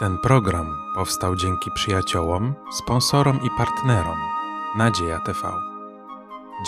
Ten 0.00 0.18
program 0.18 0.66
powstał 0.94 1.36
dzięki 1.36 1.70
przyjaciołom, 1.74 2.54
sponsorom 2.72 3.36
i 3.36 3.48
partnerom 3.58 4.18
Nadzieja 4.78 5.18
TV. 5.18 5.38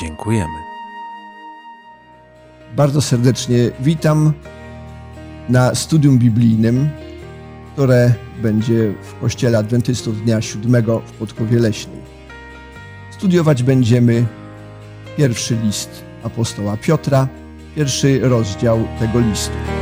Dziękujemy. 0.00 0.58
Bardzo 2.76 3.00
serdecznie 3.02 3.56
witam 3.80 4.32
na 5.48 5.74
studium 5.74 6.18
biblijnym, 6.18 6.90
które 7.72 8.14
będzie 8.42 8.94
w 9.02 9.20
Kościele 9.20 9.58
Adwentystów 9.58 10.22
Dnia 10.22 10.40
Siódmego 10.40 11.00
w 11.00 11.12
Podkowie 11.12 11.58
Leśnej. 11.58 12.00
Studiować 13.10 13.62
będziemy 13.62 14.26
pierwszy 15.16 15.56
list 15.56 16.04
apostoła 16.22 16.76
Piotra, 16.76 17.28
pierwszy 17.76 18.20
rozdział 18.28 18.88
tego 18.98 19.20
listu. 19.20 19.81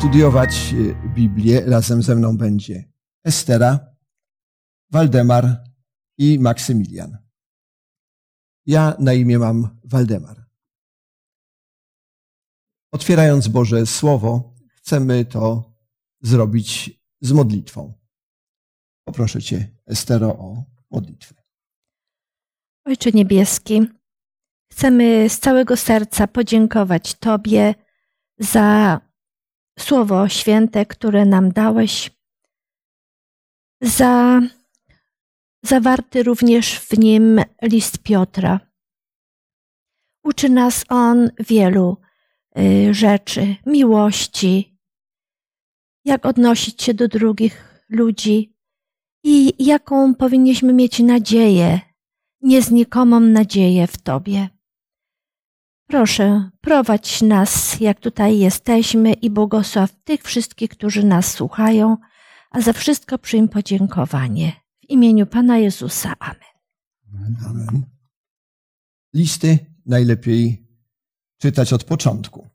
Studiować 0.00 0.74
Biblię 1.14 1.60
razem 1.60 2.02
ze 2.02 2.16
mną 2.16 2.36
będzie 2.36 2.84
Estera, 3.24 3.96
Waldemar 4.90 5.64
i 6.18 6.38
Maksymilian. 6.38 7.18
Ja 8.66 8.96
na 8.98 9.12
imię 9.12 9.38
mam 9.38 9.80
Waldemar. 9.84 10.46
Otwierając 12.92 13.48
Boże 13.48 13.86
Słowo, 13.86 14.54
chcemy 14.74 15.24
to 15.24 15.72
zrobić 16.20 17.00
z 17.20 17.32
modlitwą. 17.32 17.94
Poproszę 19.04 19.42
Cię, 19.42 19.76
Estero, 19.86 20.28
o 20.28 20.64
modlitwę. 20.90 21.34
Ojcze 22.84 23.10
Niebieski, 23.10 23.86
chcemy 24.72 25.28
z 25.28 25.38
całego 25.38 25.76
serca 25.76 26.26
podziękować 26.26 27.14
Tobie 27.14 27.74
za 28.38 29.00
Słowo 29.80 30.28
Święte, 30.28 30.86
które 30.86 31.26
nam 31.26 31.52
dałeś, 31.52 32.10
za 33.80 34.40
zawarty 35.64 36.22
również 36.22 36.78
w 36.78 36.98
nim 36.98 37.40
list 37.62 37.98
Piotra. 37.98 38.60
Uczy 40.24 40.48
nas 40.48 40.84
on 40.88 41.30
wielu 41.38 41.96
y, 42.58 42.94
rzeczy, 42.94 43.56
miłości, 43.66 44.78
jak 46.04 46.26
odnosić 46.26 46.82
się 46.82 46.94
do 46.94 47.08
drugich 47.08 47.84
ludzi 47.88 48.54
i 49.24 49.64
jaką 49.64 50.14
powinniśmy 50.14 50.72
mieć 50.72 50.98
nadzieję, 50.98 51.80
nieznikomą 52.40 53.20
nadzieję 53.20 53.86
w 53.86 53.98
Tobie. 53.98 54.59
Proszę, 55.90 56.50
prowadź 56.60 57.22
nas, 57.22 57.80
jak 57.80 58.00
tutaj 58.00 58.38
jesteśmy, 58.38 59.12
i 59.12 59.30
błogosław 59.30 60.02
tych 60.04 60.22
wszystkich, 60.22 60.70
którzy 60.70 61.04
nas 61.04 61.32
słuchają, 61.32 61.96
a 62.50 62.60
za 62.60 62.72
wszystko 62.72 63.18
przyjm 63.18 63.48
podziękowanie. 63.48 64.52
W 64.80 64.90
imieniu 64.90 65.26
Pana 65.26 65.58
Jezusa. 65.58 66.14
Amen. 66.18 67.36
Amen. 67.46 67.82
Listy 69.14 69.58
najlepiej 69.86 70.68
czytać 71.38 71.72
od 71.72 71.84
początku. 71.84 72.48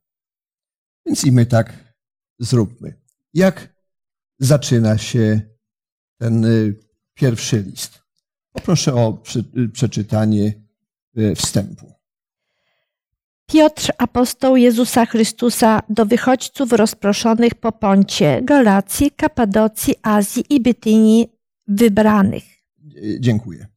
Więc 1.06 1.26
i 1.26 1.32
my 1.32 1.46
tak 1.46 1.94
zróbmy. 2.40 3.02
Jak 3.34 3.76
zaczyna 4.40 4.98
się 4.98 5.42
ten 6.20 6.46
y, 6.46 6.80
pierwszy 7.14 7.62
list? 7.62 8.04
Poproszę 8.52 8.94
o 8.94 9.24
przeczytanie 9.74 10.54
y, 11.18 11.36
wstępu. 11.36 12.05
Piotr, 13.48 13.92
apostoł 13.98 14.56
Jezusa 14.56 15.06
Chrystusa, 15.06 15.82
do 15.90 16.06
wychodźców 16.06 16.72
rozproszonych 16.72 17.56
po 17.56 17.72
Poncie, 17.72 18.42
Galacji, 18.44 19.12
Kapadocji, 19.12 19.96
Azji 20.02 20.44
i 20.50 20.62
Bytynii 20.62 21.28
wybranych. 21.68 22.44
Dziękuję. 23.20 23.68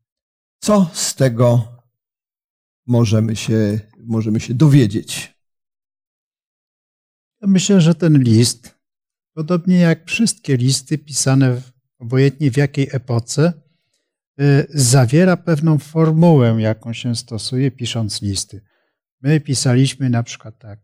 Co 0.60 0.90
z 0.92 1.14
tego 1.14 1.68
możemy 2.86 3.36
się, 3.36 3.80
możemy 3.98 4.40
się 4.40 4.54
dowiedzieć? 4.54 5.34
Myślę, 7.42 7.80
że 7.80 7.94
ten 7.94 8.22
list, 8.22 8.74
podobnie 9.34 9.78
jak 9.78 10.06
wszystkie 10.06 10.56
listy 10.56 10.98
pisane 10.98 11.54
w, 11.54 11.72
obojętnie 11.98 12.50
w 12.50 12.56
jakiej 12.56 12.88
epoce, 12.92 13.52
y, 14.40 14.66
zawiera 14.68 15.36
pewną 15.36 15.78
formułę, 15.78 16.56
jaką 16.58 16.92
się 16.92 17.16
stosuje, 17.16 17.70
pisząc 17.70 18.22
listy. 18.22 18.60
My 19.22 19.40
pisaliśmy 19.40 20.10
na 20.10 20.22
przykład 20.22 20.58
tak, 20.58 20.78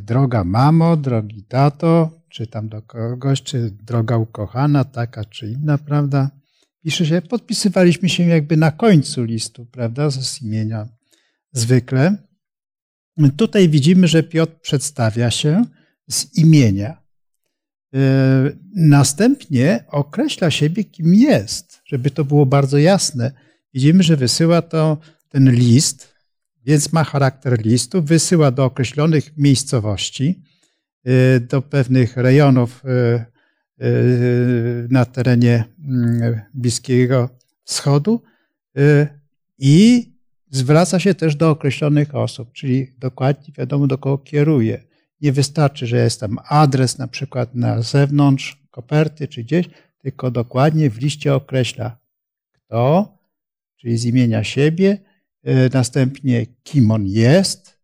droga 0.00 0.44
mamo, 0.44 0.96
drogi 0.96 1.44
tato, 1.44 2.20
czy 2.28 2.46
tam 2.46 2.68
do 2.68 2.82
kogoś, 2.82 3.42
czy 3.42 3.70
droga 3.70 4.16
ukochana, 4.16 4.84
taka 4.84 5.24
czy 5.24 5.50
inna, 5.50 5.78
prawda? 5.78 6.30
Pisze 6.84 7.06
się, 7.06 7.22
podpisywaliśmy 7.22 8.08
się 8.08 8.22
jakby 8.22 8.56
na 8.56 8.70
końcu 8.70 9.24
listu, 9.24 9.66
prawda, 9.66 10.10
z 10.10 10.42
imienia 10.42 10.88
zwykle. 11.52 12.16
Tutaj 13.36 13.68
widzimy, 13.68 14.08
że 14.08 14.22
Piotr 14.22 14.60
przedstawia 14.60 15.30
się 15.30 15.64
z 16.10 16.38
imienia. 16.38 17.02
E, 17.94 18.50
następnie 18.76 19.84
określa 19.88 20.50
siebie, 20.50 20.84
kim 20.84 21.14
jest, 21.14 21.82
żeby 21.84 22.10
to 22.10 22.24
było 22.24 22.46
bardzo 22.46 22.78
jasne. 22.78 23.32
Widzimy, 23.74 24.02
że 24.02 24.16
wysyła 24.16 24.62
to 24.62 24.98
ten 25.28 25.50
list 25.52 26.13
więc 26.66 26.92
ma 26.92 27.04
charakter 27.04 27.64
listu, 27.64 28.02
wysyła 28.02 28.50
do 28.50 28.64
określonych 28.64 29.36
miejscowości, 29.36 30.42
y, 31.08 31.40
do 31.40 31.62
pewnych 31.62 32.16
rejonów 32.16 32.84
y, 32.84 33.24
y, 33.84 34.86
na 34.90 35.04
terenie 35.04 35.64
mm, 35.88 36.40
Bliskiego 36.54 37.28
Wschodu 37.64 38.22
i 39.58 40.12
zwraca 40.50 40.98
się 40.98 41.14
też 41.14 41.36
do 41.36 41.50
określonych 41.50 42.14
osób, 42.14 42.52
czyli 42.52 42.94
dokładnie 42.98 43.54
wiadomo, 43.58 43.86
do 43.86 43.98
kogo 43.98 44.18
kieruje. 44.18 44.84
Nie 45.20 45.32
wystarczy, 45.32 45.86
że 45.86 45.96
jest 45.96 46.20
tam 46.20 46.38
adres 46.48 46.98
na 46.98 47.08
przykład 47.08 47.54
na 47.54 47.82
zewnątrz 47.82 48.62
koperty 48.70 49.28
czy 49.28 49.44
gdzieś, 49.44 49.68
tylko 49.98 50.30
dokładnie 50.30 50.90
w 50.90 50.98
liście 50.98 51.34
określa 51.34 51.98
kto, 52.52 53.18
czyli 53.76 53.98
z 53.98 54.04
imienia 54.04 54.44
siebie, 54.44 54.98
następnie 55.72 56.46
kim 56.62 56.90
on 56.90 57.06
jest, 57.06 57.78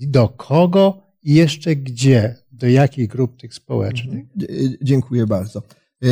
do 0.00 0.28
kogo 0.28 1.02
i 1.22 1.34
jeszcze 1.34 1.76
gdzie, 1.76 2.36
do 2.52 2.68
jakich 2.68 3.08
grup 3.08 3.40
tych 3.40 3.54
społecznych. 3.54 4.24
Mhm. 4.40 4.76
Dziękuję 4.82 5.26
bardzo. 5.26 5.62
E, 6.02 6.06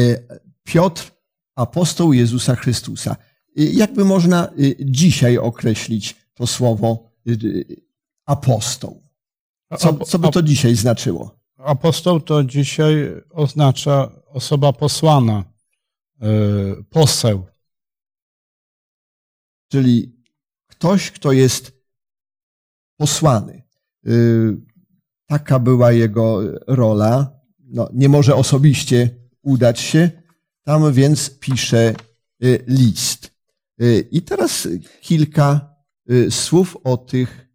Piotr, 0.64 1.12
apostoł 1.54 2.12
Jezusa 2.12 2.54
Chrystusa. 2.54 3.16
E, 3.58 3.62
jakby 3.64 4.04
można 4.04 4.50
dzisiaj 4.80 5.38
określić 5.38 6.16
to 6.34 6.46
słowo 6.46 7.10
apostoł? 8.26 9.02
Co, 9.78 9.94
co 9.94 10.18
by 10.18 10.28
to 10.28 10.42
dzisiaj 10.42 10.74
znaczyło? 10.76 11.38
Apostoł 11.58 12.20
to 12.20 12.44
dzisiaj 12.44 12.94
oznacza 13.30 14.12
osoba 14.26 14.72
posłana, 14.72 15.44
poseł. 16.90 17.46
Czyli 19.68 20.13
ktoś, 20.74 21.10
kto 21.10 21.32
jest 21.32 21.72
posłany. 22.96 23.62
Y, 24.06 24.56
taka 25.26 25.58
była 25.58 25.92
jego 25.92 26.40
rola. 26.66 27.40
No, 27.58 27.88
nie 27.92 28.08
może 28.08 28.34
osobiście 28.34 29.10
udać 29.42 29.80
się, 29.80 30.10
tam 30.62 30.92
więc 30.92 31.38
pisze 31.38 31.94
y, 32.44 32.64
list. 32.66 33.34
Y, 33.82 34.08
I 34.10 34.22
teraz 34.22 34.68
kilka 35.00 35.74
słów 36.30 36.76
o 36.84 36.96
tych 36.96 37.48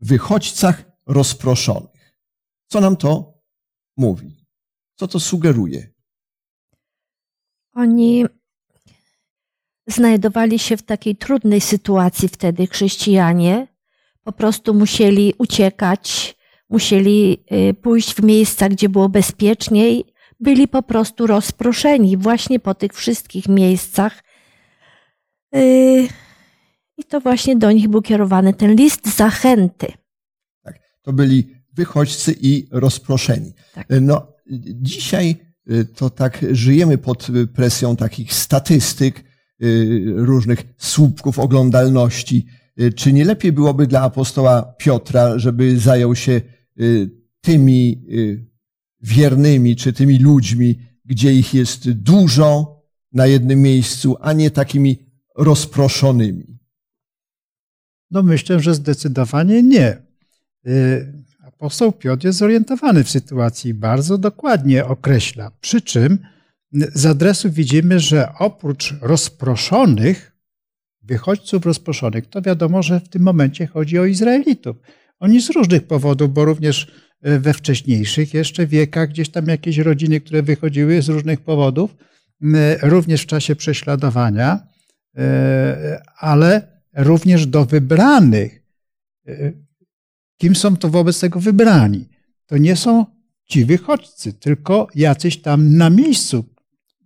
wychodźcach 0.00 0.84
rozproszonych. 1.06 2.14
Co 2.66 2.80
nam 2.80 2.96
to 2.96 3.40
mówi? 3.96 4.46
Co 4.94 5.08
to 5.08 5.20
sugeruje? 5.20 5.92
Oni 7.72 8.24
znajdowali 9.88 10.58
się 10.58 10.76
w 10.76 10.82
takiej 10.82 11.16
trudnej 11.16 11.60
sytuacji 11.60 12.28
wtedy 12.28 12.66
chrześcijanie. 12.66 13.66
Po 14.24 14.32
prostu 14.32 14.74
musieli 14.74 15.34
uciekać, 15.38 16.36
musieli 16.68 17.44
y, 17.70 17.74
pójść 17.74 18.14
w 18.14 18.22
miejsca, 18.22 18.68
gdzie 18.68 18.88
było 18.88 19.08
bezpieczniej. 19.08 20.04
Byli 20.40 20.68
po 20.68 20.82
prostu 20.82 21.26
rozproszeni 21.26 22.16
właśnie 22.16 22.60
po 22.60 22.74
tych 22.74 22.92
wszystkich 22.92 23.48
miejscach. 23.48 24.24
Y, 25.56 26.08
I 26.96 27.04
to 27.04 27.20
właśnie 27.20 27.56
do 27.56 27.72
nich 27.72 27.88
był 27.88 28.02
kierowany 28.02 28.54
ten 28.54 28.74
list 28.74 29.16
zachęty. 29.16 29.92
Tak, 30.62 30.78
to 31.02 31.12
byli 31.12 31.54
wychodźcy 31.72 32.36
i 32.40 32.68
rozproszeni. 32.70 33.52
Tak. 33.74 33.86
No, 34.00 34.32
dzisiaj 34.72 35.36
y, 35.70 35.84
to 35.84 36.10
tak 36.10 36.44
żyjemy 36.50 36.98
pod 36.98 37.26
presją 37.54 37.96
takich 37.96 38.34
statystyk, 38.34 39.27
różnych 40.16 40.64
słupków 40.78 41.38
oglądalności. 41.38 42.46
Y, 42.80 42.92
czy 42.92 43.12
nie 43.12 43.24
lepiej 43.24 43.52
byłoby 43.52 43.86
dla 43.86 44.00
apostoła 44.00 44.74
Piotra, 44.78 45.38
żeby 45.38 45.78
zajął 45.78 46.14
się 46.14 46.40
tymi 47.40 48.06
wiernymi, 49.00 49.76
czy 49.76 49.92
tymi 49.92 50.18
ludźmi, 50.18 50.78
gdzie 51.04 51.34
ich 51.34 51.54
jest 51.54 51.90
dużo 51.90 52.82
na 53.12 53.26
jednym 53.26 53.62
miejscu, 53.62 54.16
a 54.20 54.32
nie 54.32 54.50
takimi 54.50 54.98
rozproszonymi? 55.36 56.58
No 58.10 58.22
myślę, 58.22 58.60
że 58.60 58.74
zdecydowanie 58.74 59.62
nie. 59.62 60.02
Apostoł 61.42 61.92
Piotr 61.92 62.26
jest 62.26 62.38
zorientowany 62.38 63.04
w 63.04 63.10
sytuacji, 63.10 63.74
bardzo 63.74 64.18
dokładnie 64.18 64.84
określa. 64.84 65.50
Przy 65.60 65.80
czym 65.80 66.18
z 66.72 67.06
adresu 67.06 67.50
widzimy, 67.50 68.00
że 68.00 68.28
oprócz 68.38 68.94
rozproszonych, 69.00 70.32
wychodźców 71.02 71.66
rozproszonych, 71.66 72.26
to 72.26 72.42
wiadomo, 72.42 72.82
że 72.82 73.00
w 73.00 73.08
tym 73.08 73.22
momencie 73.22 73.66
chodzi 73.66 73.98
o 73.98 74.04
Izraelitów. 74.04 74.76
Oni 75.20 75.42
z 75.42 75.50
różnych 75.50 75.86
powodów, 75.86 76.32
bo 76.32 76.44
również 76.44 76.92
e, 77.22 77.38
we 77.38 77.54
wcześniejszych 77.54 78.34
jeszcze 78.34 78.66
wiekach 78.66 79.08
gdzieś 79.08 79.28
tam 79.28 79.46
jakieś 79.46 79.78
rodziny, 79.78 80.20
które 80.20 80.42
wychodziły 80.42 81.02
z 81.02 81.08
różnych 81.08 81.40
powodów, 81.40 81.96
również 82.82 83.22
w 83.22 83.26
czasie 83.26 83.56
prześladowania, 83.56 84.66
e, 85.16 86.02
ale 86.16 86.80
również 86.94 87.46
do 87.46 87.64
wybranych 87.64 88.62
e, 89.28 89.52
Kim 90.38 90.56
są 90.56 90.76
to 90.76 90.88
wobec 90.88 91.20
tego 91.20 91.40
wybrani? 91.40 92.08
To 92.46 92.58
nie 92.58 92.76
są 92.76 93.06
ci 93.44 93.64
wychodźcy, 93.64 94.32
tylko 94.32 94.86
jacyś 94.94 95.42
tam 95.42 95.76
na 95.76 95.90
miejscu, 95.90 96.44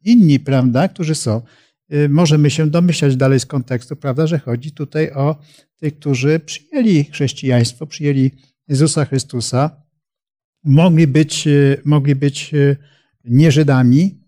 inni, 0.04 0.40
prawda, 0.40 0.88
którzy 0.88 1.14
są. 1.14 1.42
Y, 1.92 2.08
możemy 2.08 2.50
się 2.50 2.70
domyślać 2.70 3.16
dalej 3.16 3.40
z 3.40 3.46
kontekstu, 3.46 3.96
prawda, 3.96 4.26
że 4.26 4.38
chodzi 4.38 4.72
tutaj 4.72 5.10
o 5.10 5.36
tych, 5.76 5.98
którzy 5.98 6.40
przyjęli 6.40 7.04
chrześcijaństwo, 7.04 7.86
przyjęli 7.86 8.30
Jezusa 8.68 9.04
Chrystusa, 9.04 9.82
mogli 10.64 11.06
być, 11.06 11.46
y, 11.46 11.80
mogli 11.84 12.14
być 12.14 12.54
y, 12.54 12.76
nie 13.24 13.52
Żydami. 13.52 14.22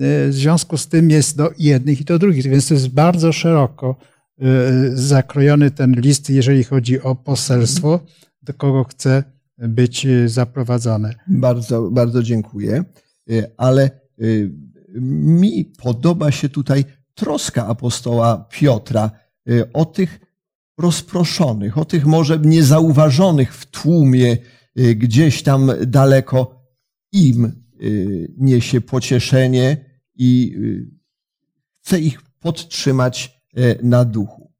W 0.00 0.28
związku 0.30 0.76
z 0.76 0.88
tym 0.88 1.10
jest 1.10 1.36
do 1.36 1.50
jednych 1.58 2.00
i 2.00 2.04
do 2.04 2.18
drugich, 2.18 2.46
więc 2.46 2.68
to 2.68 2.74
jest 2.74 2.88
bardzo 2.88 3.32
szeroko 3.32 3.96
zakrojony 4.94 5.70
ten 5.70 5.92
list, 5.92 6.30
jeżeli 6.30 6.64
chodzi 6.64 7.00
o 7.00 7.14
poselstwo 7.14 8.06
do 8.42 8.54
kogo 8.54 8.84
chce 8.84 9.24
być 9.58 10.06
zaprowadzone. 10.26 11.14
Bardzo, 11.28 11.90
bardzo 11.90 12.22
dziękuję. 12.22 12.84
Ale 13.56 13.90
mi 15.00 15.64
podoba 15.64 16.30
się 16.30 16.48
tutaj 16.48 16.84
troska 17.14 17.66
apostoła 17.66 18.48
Piotra 18.50 19.10
o 19.72 19.84
tych 19.84 20.20
rozproszonych, 20.78 21.78
o 21.78 21.84
tych 21.84 22.06
może 22.06 22.38
niezauważonych 22.38 23.54
w 23.54 23.66
tłumie, 23.66 24.36
gdzieś 24.76 25.42
tam 25.42 25.70
daleko. 25.86 26.58
Im 27.12 27.64
niesie 28.36 28.80
pocieszenie 28.80 29.84
i 30.14 30.56
chce 31.80 32.00
ich 32.00 32.22
podtrzymać 32.22 33.42
na 33.82 34.04
duchu. 34.04 34.52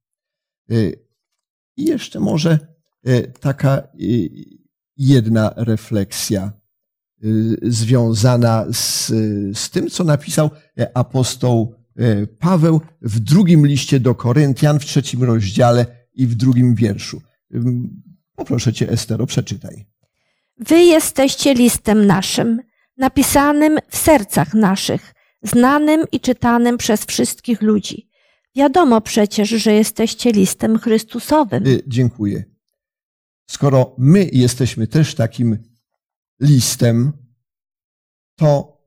I 1.76 1.84
jeszcze 1.84 2.20
może 2.20 2.58
taka 3.40 3.88
jedna 4.96 5.54
refleksja 5.56 6.52
związana 7.62 8.66
z, 8.72 9.06
z 9.58 9.70
tym, 9.70 9.90
co 9.90 10.04
napisał 10.04 10.50
apostoł 10.94 11.74
Paweł 12.38 12.80
w 13.02 13.20
drugim 13.20 13.66
liście 13.66 14.00
do 14.00 14.14
Koryntian, 14.14 14.80
w 14.80 14.84
trzecim 14.84 15.24
rozdziale 15.24 15.86
i 16.14 16.26
w 16.26 16.34
drugim 16.34 16.74
wierszu. 16.74 17.22
Poproszę 18.36 18.72
cię, 18.72 18.90
Estero, 18.90 19.26
przeczytaj. 19.26 19.86
Wy 20.58 20.78
jesteście 20.78 21.54
listem 21.54 22.06
naszym, 22.06 22.60
napisanym 22.96 23.78
w 23.88 23.96
sercach 23.96 24.54
naszych, 24.54 25.14
znanym 25.42 26.04
i 26.12 26.20
czytanym 26.20 26.78
przez 26.78 27.04
wszystkich 27.04 27.62
ludzi. 27.62 28.08
Wiadomo 28.56 29.00
przecież, 29.00 29.48
że 29.48 29.72
jesteście 29.72 30.32
listem 30.32 30.78
Chrystusowym. 30.78 31.64
Dziękuję. 31.86 32.44
Skoro 33.50 33.94
my 33.98 34.28
jesteśmy 34.32 34.86
też 34.86 35.14
takim 35.14 35.58
listem, 36.40 37.12
to 38.38 38.78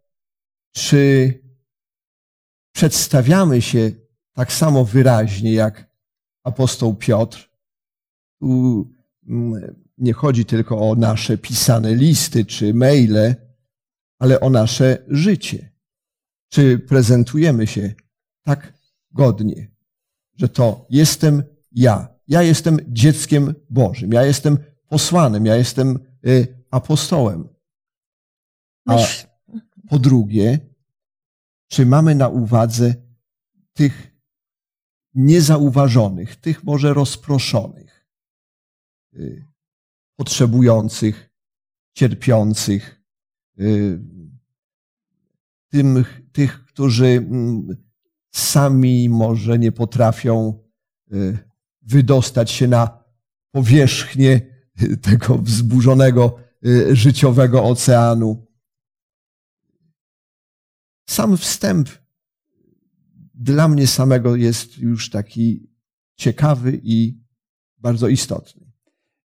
czy 0.71 1.33
przedstawiamy 2.75 3.61
się 3.61 3.91
tak 4.33 4.53
samo 4.53 4.85
wyraźnie 4.85 5.53
jak 5.53 5.89
apostoł 6.43 6.95
Piotr? 6.95 7.49
Tu 8.39 8.93
mm, 9.27 9.75
nie 9.97 10.13
chodzi 10.13 10.45
tylko 10.45 10.89
o 10.89 10.95
nasze 10.95 11.37
pisane 11.37 11.95
listy 11.95 12.45
czy 12.45 12.73
maile, 12.73 13.35
ale 14.19 14.39
o 14.39 14.49
nasze 14.49 14.97
życie. 15.07 15.71
Czy 16.49 16.79
prezentujemy 16.79 17.67
się 17.67 17.93
tak 18.43 18.73
godnie, 19.11 19.71
że 20.35 20.49
to 20.49 20.85
jestem 20.89 21.43
ja, 21.71 22.15
ja 22.27 22.41
jestem 22.41 22.79
dzieckiem 22.87 23.53
Bożym, 23.69 24.13
ja 24.13 24.25
jestem 24.25 24.57
posłanym, 24.87 25.45
ja 25.45 25.55
jestem 25.55 25.99
y, 26.27 26.60
apostołem. 26.71 27.49
A 28.87 28.97
po 29.89 29.99
drugie, 29.99 30.59
czy 31.67 31.85
mamy 31.85 32.15
na 32.15 32.27
uwadze 32.27 32.95
tych 33.73 34.11
niezauważonych, 35.13 36.35
tych 36.35 36.63
może 36.63 36.93
rozproszonych, 36.93 38.07
y, 39.13 39.45
potrzebujących, 40.15 41.29
cierpiących, 41.93 43.01
y, 43.59 43.99
tym, 45.67 46.05
tych, 46.31 46.65
którzy 46.65 47.05
mm, 47.05 47.67
sami 48.31 49.09
może 49.09 49.59
nie 49.59 49.71
potrafią 49.71 50.61
wydostać 51.81 52.51
się 52.51 52.67
na 52.67 53.03
powierzchnię 53.51 54.41
tego 55.01 55.37
wzburzonego 55.37 56.39
y, 56.39 56.50
życiowego 56.91 57.63
oceanu. 57.63 58.47
Sam 61.09 61.37
wstęp 61.37 61.89
dla 63.33 63.67
mnie 63.67 63.87
samego 63.87 64.35
jest 64.35 64.77
już 64.77 65.09
taki 65.09 65.71
ciekawy 66.15 66.79
i 66.83 67.23
bardzo 67.77 68.07
istotny. 68.07 68.71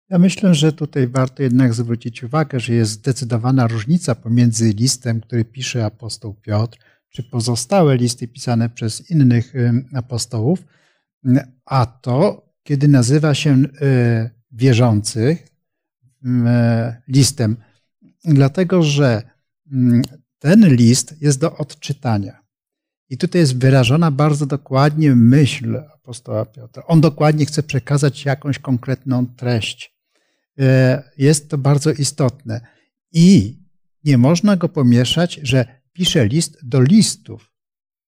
Ja 0.10 0.20
myślę, 0.20 0.56
że 0.56 0.74
tutaj 0.74 1.08
warto 1.08 1.44
jednak 1.44 1.74
zwrócić 1.74 2.24
uwagę, 2.24 2.60
że 2.60 2.74
jest 2.74 2.92
zdecydowana 2.92 3.68
różnica 3.68 4.16
pomiędzy 4.16 4.74
listem, 4.74 5.22
który 5.22 5.46
pisze 5.46 5.86
apostoł 5.86 6.34
Piotr, 6.34 6.80
czy 7.10 7.24
pozostałe 7.24 7.98
listy 7.98 8.28
pisane 8.28 8.70
przez 8.70 9.12
innych 9.12 9.54
apostołów, 9.94 10.66
a 11.66 11.86
to, 11.86 12.50
kiedy 12.64 12.88
nazywa 12.88 13.34
się 13.34 13.64
wierzących 14.52 15.48
listem, 17.08 17.58
dlatego 18.26 18.84
że 18.84 19.22
ten 20.40 20.76
list 20.76 21.22
jest 21.22 21.40
do 21.40 21.58
odczytania. 21.58 22.42
I 23.10 23.18
tutaj 23.18 23.42
jest 23.42 23.58
wyrażona 23.58 24.12
bardzo 24.12 24.46
dokładnie 24.46 25.16
myśl 25.16 25.78
apostoła 25.94 26.46
Piotra. 26.46 26.84
On 26.86 27.02
dokładnie 27.02 27.46
chce 27.46 27.64
przekazać 27.64 28.26
jakąś 28.26 28.60
konkretną 28.60 29.28
treść. 29.28 29.98
E, 30.60 31.04
jest 31.18 31.50
to 31.50 31.58
bardzo 31.58 31.92
istotne. 31.92 32.62
I 33.12 33.60
nie 34.04 34.18
można 34.18 34.58
go 34.58 34.70
pomieszać, 34.70 35.40
że 35.44 35.82
pisze 35.94 36.28
list 36.28 36.58
do 36.64 36.82
listów. 36.82 37.52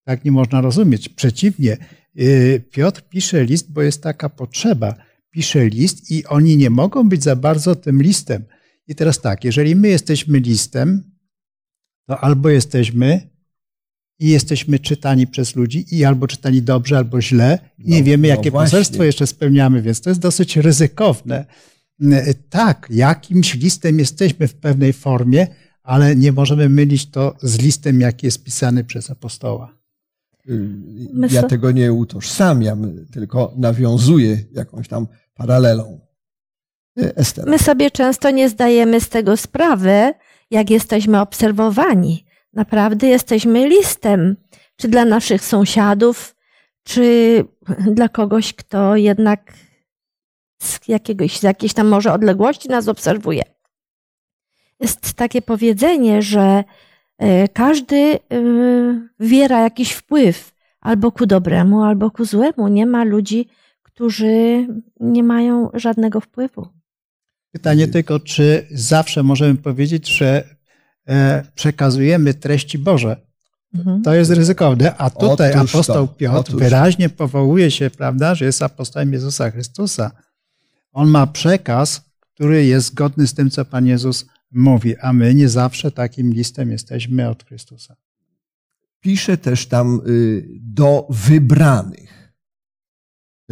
Tak 0.03 0.25
nie 0.25 0.31
można 0.31 0.61
rozumieć. 0.61 1.09
Przeciwnie, 1.09 1.77
Y, 2.19 2.63
Piotr 2.71 3.01
pisze 3.09 3.43
list, 3.43 3.71
bo 3.71 3.81
jest 3.81 4.03
taka 4.03 4.29
potrzeba. 4.29 4.95
Pisze 5.33 5.69
list 5.69 6.11
i 6.11 6.25
oni 6.25 6.57
nie 6.57 6.69
mogą 6.69 7.09
być 7.09 7.23
za 7.23 7.35
bardzo 7.35 7.75
tym 7.75 8.01
listem. 8.01 8.43
I 8.87 8.95
teraz 8.95 9.21
tak, 9.21 9.43
jeżeli 9.43 9.75
my 9.75 9.87
jesteśmy 9.87 10.39
listem, 10.39 11.03
to 12.07 12.19
albo 12.19 12.49
jesteśmy 12.49 13.29
i 14.19 14.27
jesteśmy 14.27 14.79
czytani 14.79 15.27
przez 15.27 15.55
ludzi 15.55 15.85
i 15.91 16.05
albo 16.05 16.27
czytani 16.27 16.61
dobrze, 16.61 16.97
albo 16.97 17.21
źle 17.21 17.59
i 17.79 17.89
nie 17.91 17.99
no, 17.99 18.05
wiemy, 18.05 18.27
jakie 18.27 18.51
no 18.51 18.59
poselstwo 18.59 19.03
jeszcze 19.03 19.27
spełniamy, 19.27 19.81
więc 19.81 20.01
to 20.01 20.09
jest 20.09 20.21
dosyć 20.21 20.57
ryzykowne. 20.57 21.45
Tak, 22.49 22.87
jakimś 22.89 23.53
listem 23.53 23.99
jesteśmy 23.99 24.47
w 24.47 24.55
pewnej 24.55 24.93
formie, 24.93 25.47
ale 25.83 26.15
nie 26.15 26.31
możemy 26.31 26.69
mylić 26.69 27.09
to 27.09 27.35
z 27.41 27.59
listem, 27.59 28.01
jaki 28.01 28.25
jest 28.27 28.43
pisany 28.43 28.83
przez 28.83 29.11
apostoła. 29.11 29.77
Ja 31.31 31.43
tego 31.43 31.71
nie 31.71 31.93
utożsamiam, 31.93 33.05
tylko 33.11 33.53
nawiązuję 33.57 34.43
jakąś 34.53 34.87
tam 34.87 35.07
paralelą. 35.33 35.99
My 37.45 37.59
sobie 37.59 37.91
często 37.91 38.31
nie 38.31 38.49
zdajemy 38.49 39.01
z 39.01 39.09
tego 39.09 39.37
sprawy, 39.37 40.13
jak 40.51 40.69
jesteśmy 40.69 41.21
obserwowani. 41.21 42.25
Naprawdę 42.53 43.07
jesteśmy 43.07 43.67
listem, 43.67 44.35
czy 44.75 44.87
dla 44.87 45.05
naszych 45.05 45.43
sąsiadów, 45.43 46.35
czy 46.83 47.45
dla 47.91 48.09
kogoś, 48.09 48.53
kto 48.53 48.95
jednak 48.95 49.53
z, 50.61 50.87
jakiegoś, 50.87 51.39
z 51.39 51.43
jakiejś 51.43 51.73
tam 51.73 51.87
może 51.87 52.13
odległości 52.13 52.69
nas 52.69 52.87
obserwuje. 52.87 53.43
Jest 54.79 55.13
takie 55.13 55.41
powiedzenie, 55.41 56.21
że 56.21 56.63
e, 57.17 57.47
każdy 57.47 57.95
e, 57.95 58.19
wiera 59.19 59.61
jakiś 59.61 59.91
wpływ 59.91 60.53
albo 60.81 61.11
ku 61.11 61.25
dobremu, 61.25 61.83
albo 61.83 62.11
ku 62.11 62.25
złemu. 62.25 62.67
Nie 62.67 62.85
ma 62.85 63.03
ludzi, 63.03 63.49
którzy 63.93 64.67
nie 64.99 65.23
mają 65.23 65.69
żadnego 65.73 66.21
wpływu. 66.21 66.67
Pytanie 67.51 67.87
tylko, 67.87 68.19
czy 68.19 68.67
zawsze 68.71 69.23
możemy 69.23 69.55
powiedzieć, 69.55 70.17
że 70.17 70.55
e, 71.07 71.43
przekazujemy 71.55 72.33
treści 72.33 72.77
Boże. 72.77 73.17
Mhm. 73.75 74.01
To 74.01 74.13
jest 74.13 74.31
ryzykowne, 74.31 74.97
a 74.97 75.09
tutaj 75.09 75.51
Otóż 75.51 75.75
apostoł 75.75 76.07
to. 76.07 76.13
Piotr 76.13 76.37
Otóż. 76.39 76.55
wyraźnie 76.55 77.09
powołuje 77.09 77.71
się, 77.71 77.89
prawda, 77.89 78.35
że 78.35 78.45
jest 78.45 78.61
apostołem 78.61 79.13
Jezusa 79.13 79.51
Chrystusa. 79.51 80.11
On 80.91 81.09
ma 81.09 81.27
przekaz, 81.27 82.01
który 82.19 82.65
jest 82.65 82.87
zgodny 82.87 83.27
z 83.27 83.33
tym, 83.33 83.49
co 83.49 83.65
Pan 83.65 83.87
Jezus 83.87 84.25
mówi, 84.51 84.97
a 84.97 85.13
my 85.13 85.35
nie 85.35 85.49
zawsze 85.49 85.91
takim 85.91 86.33
listem 86.33 86.71
jesteśmy 86.71 87.29
od 87.29 87.43
Chrystusa. 87.43 87.95
Pisze 88.99 89.37
też 89.37 89.67
tam 89.67 90.01
y, 90.07 90.47
do 90.61 91.07
wybranych. 91.09 92.02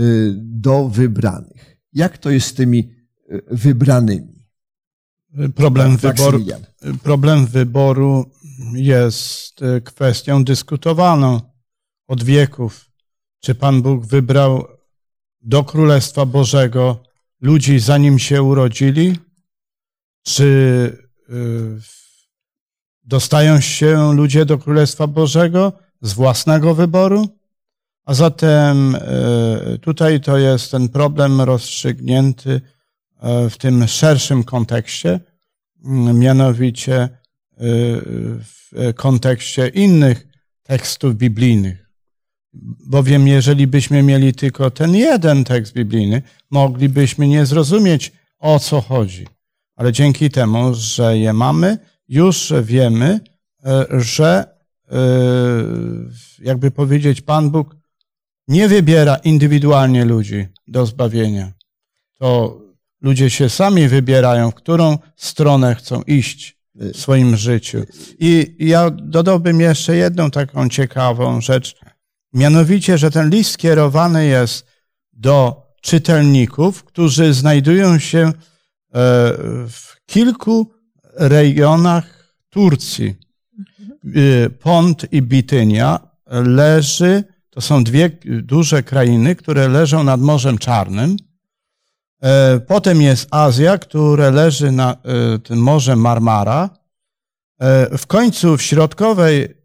Y, 0.02 0.34
do 0.38 0.90
wybranych. 0.90 1.78
Jak 1.94 2.18
to 2.18 2.30
jest 2.30 2.48
z 2.48 2.54
tymi 2.54 2.80
y, 3.32 3.42
wybranymi? 3.52 4.42
Problem, 5.56 5.98
tak, 5.98 6.18
wyboru, 6.18 6.46
problem 7.04 7.46
wyboru 7.46 8.32
jest 8.74 9.60
kwestią 9.84 10.44
dyskutowaną 10.44 11.42
od 12.08 12.24
wieków. 12.24 12.92
Czy 13.40 13.56
Pan 13.56 13.82
Bóg 13.82 14.06
wybrał 14.06 14.68
do 15.42 15.64
Królestwa 15.64 16.26
Bożego 16.26 17.04
ludzi, 17.42 17.80
zanim 17.80 18.20
się 18.20 18.44
urodzili? 18.44 19.20
Czy 20.24 20.44
y, 21.30 21.80
dostają 23.04 23.60
się 23.60 24.14
ludzie 24.14 24.46
do 24.46 24.58
Królestwa 24.58 25.08
Bożego 25.08 25.74
z 26.02 26.14
własnego 26.14 26.76
wyboru? 26.76 27.41
A 28.12 28.14
zatem 28.14 28.96
y, 28.96 29.80
tutaj 29.80 30.22
to 30.22 30.38
jest 30.38 30.72
ten 30.72 30.90
problem 30.90 31.42
rozstrzygnięty 31.42 32.50
y, 32.52 33.50
w 33.50 33.58
tym 33.58 33.88
szerszym 33.88 34.44
kontekście, 34.44 35.20
mianowicie 36.14 37.10
w 37.58 38.94
kontekście 38.96 39.68
innych 39.68 40.28
tekstów 40.64 41.16
biblijnych. 41.16 41.90
Bowiem 42.88 43.28
jeżeli 43.28 43.68
byśmy 43.68 44.04
mieli 44.04 44.34
tylko 44.34 44.72
ten 44.72 44.96
jeden 44.96 45.44
tekst 45.44 45.74
biblijny, 45.74 46.22
moglibyśmy 46.50 47.28
nie 47.28 47.46
zrozumieć, 47.46 48.12
o 48.40 48.60
co 48.60 48.82
chodzi. 48.82 49.28
Ale 49.76 49.94
dzięki 49.94 50.30
temu, 50.30 50.74
że 50.74 51.18
je 51.18 51.34
mamy, 51.34 51.78
już 52.08 52.54
wiemy, 52.64 53.20
e, 53.66 53.86
że, 53.92 54.46
e, 54.92 54.98
jakby 56.40 56.72
powiedzieć, 56.72 57.22
Pan 57.22 57.50
Bóg 57.50 57.81
nie 58.52 58.68
wybiera 58.68 59.16
indywidualnie 59.16 60.06
ludzi 60.06 60.48
do 60.68 60.86
zbawienia. 60.86 61.52
To 62.20 62.60
ludzie 63.02 63.30
się 63.30 63.50
sami 63.50 63.88
wybierają, 63.88 64.52
w 64.52 64.56
którą 64.56 64.98
stronę 65.16 65.76
chcą 65.76 66.02
iść 66.02 66.58
w 66.76 66.98
swoim 66.98 67.38
życiu. 67.38 67.86
I 68.20 68.56
ja 68.60 68.90
dodałbym 68.90 69.62
jeszcze 69.62 69.96
jedną 69.96 70.32
taką 70.32 70.70
ciekawą 70.70 71.42
rzecz 71.42 71.76
Mianowicie, 72.34 72.98
że 72.98 73.12
ten 73.12 73.30
list 73.30 73.52
skierowany 73.52 74.26
jest 74.26 74.66
do 75.14 75.68
czytelników, 75.82 76.84
którzy 76.84 77.34
znajdują 77.34 78.00
się 78.00 78.20
e, 78.20 78.34
w 79.70 79.96
kilku 80.06 80.72
regionach 81.16 82.36
Turcji. 82.50 83.16
E, 84.06 84.50
Pont 84.50 85.14
i 85.14 85.22
Bitynia 85.22 86.00
leży, 86.32 87.24
to 87.52 87.62
są 87.62 87.84
dwie 87.84 88.10
duże 88.26 88.84
krainy, 88.84 89.36
które 89.36 89.68
leżą 89.68 90.04
nad 90.04 90.22
Morzem 90.22 90.58
Czarnym. 90.58 91.18
E, 92.24 92.60
potem 92.60 93.02
jest 93.02 93.28
Azja, 93.32 93.78
które 93.78 94.32
leży 94.32 94.72
nad 94.72 95.04
tym 95.44 95.60
Morzem 95.60 96.00
Marmara. 96.00 96.70
W 97.98 98.08
końcu 98.08 98.58
w 98.58 98.62
środkowej 98.62 99.58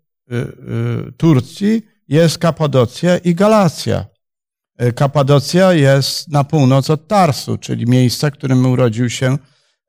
Turcji 1.16 1.82
jest 2.08 2.38
Kapadocja 2.38 3.18
i 3.18 3.34
Galacja. 3.34 4.04
E, 4.78 4.92
Kapadocja 4.92 5.72
jest 5.72 6.28
na 6.28 6.44
północ 6.44 6.90
od 6.90 7.08
Tarsu, 7.08 7.58
czyli 7.58 7.86
miejsca, 7.86 8.30
w 8.30 8.32
którym 8.32 8.66
urodził 8.66 9.10
się 9.10 9.26
e, 9.26 9.38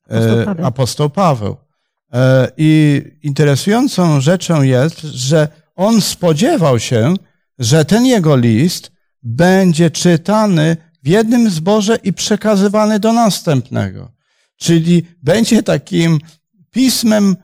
apostoł 0.09 0.45
Paweł. 0.45 0.65
apostoł 0.65 1.09
Paweł. 1.09 1.57
E, 2.13 2.51
I 2.57 3.01
interesującą 3.23 4.21
rzeczą 4.21 4.61
jest, 4.61 5.01
że 5.01 5.47
on 5.75 6.01
spodziewał 6.01 6.79
się, 6.79 7.13
że 7.59 7.85
ten 7.85 8.05
jego 8.05 8.35
list 8.35 8.91
będzie 9.23 9.91
czytany 9.91 10.77
w 11.03 11.07
jednym 11.07 11.49
zborze 11.49 11.97
i 12.03 12.13
przekazywany 12.13 12.99
do 12.99 13.13
następnego. 13.13 14.11
Czyli 14.57 15.03
będzie 15.23 15.63
takim 15.63 16.19
pismem 16.71 17.35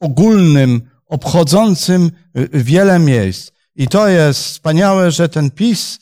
ogólnym, 0.00 0.82
obchodzącym 1.06 2.10
wiele 2.52 2.98
miejsc. 2.98 3.50
I 3.76 3.88
to 3.88 4.08
jest 4.08 4.40
wspaniałe, 4.40 5.10
że 5.10 5.28
ten 5.28 5.50
pis, 5.50 5.98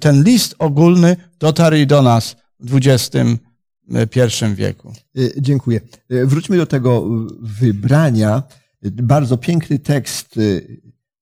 ten 0.00 0.24
list 0.24 0.54
ogólny 0.58 1.16
dotarł 1.38 1.86
do 1.86 2.02
nas 2.02 2.36
w 2.60 2.80
XXI 2.86 4.44
wieku. 4.54 4.92
E, 5.16 5.20
dziękuję. 5.40 5.80
E, 6.10 6.26
wróćmy 6.26 6.56
do 6.56 6.66
tego 6.66 7.04
wybrania. 7.40 8.42
Bardzo 8.82 9.36
piękny 9.36 9.78
tekst 9.78 10.34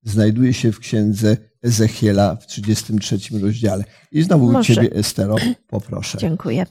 znajduje 0.03 0.55
się 0.55 0.73
w 0.73 0.79
księdze 0.79 1.37
Ezechiela 1.63 2.37
w 2.37 2.47
33 2.47 3.19
rozdziale. 3.43 3.85
I 4.13 4.23
znowu 4.23 4.53
Może. 4.53 4.75
Ciebie, 4.75 4.93
Estero, 4.93 5.37
poproszę. 5.67 6.19
Dziękuję. 6.19 6.67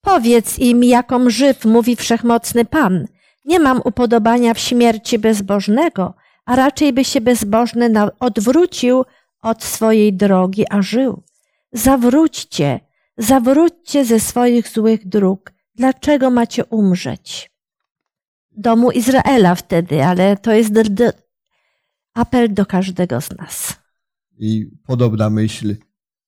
Powiedz 0.00 0.58
im, 0.58 0.84
jaką 0.84 1.30
żyw, 1.30 1.64
mówi 1.64 1.96
wszechmocny 1.96 2.64
Pan. 2.64 3.06
Nie 3.44 3.60
mam 3.60 3.80
upodobania 3.84 4.54
w 4.54 4.58
śmierci 4.58 5.18
bezbożnego, 5.18 6.14
a 6.44 6.56
raczej 6.56 6.92
by 6.92 7.04
się 7.04 7.20
bezbożny 7.20 7.90
odwrócił 8.20 9.04
od 9.42 9.64
swojej 9.64 10.12
drogi, 10.12 10.64
a 10.70 10.82
żył. 10.82 11.22
Zawróćcie, 11.72 12.80
zawróćcie 13.18 14.04
ze 14.04 14.20
swoich 14.20 14.68
złych 14.68 15.08
dróg. 15.08 15.52
Dlaczego 15.74 16.30
macie 16.30 16.64
umrzeć? 16.64 17.50
Domu 18.50 18.90
Izraela 18.90 19.54
wtedy, 19.54 20.04
ale 20.04 20.36
to 20.36 20.52
jest 20.52 20.72
apel 22.14 22.54
do 22.54 22.66
każdego 22.66 23.20
z 23.20 23.30
nas. 23.30 23.74
I 24.38 24.70
podobna 24.86 25.30
myśl 25.30 25.76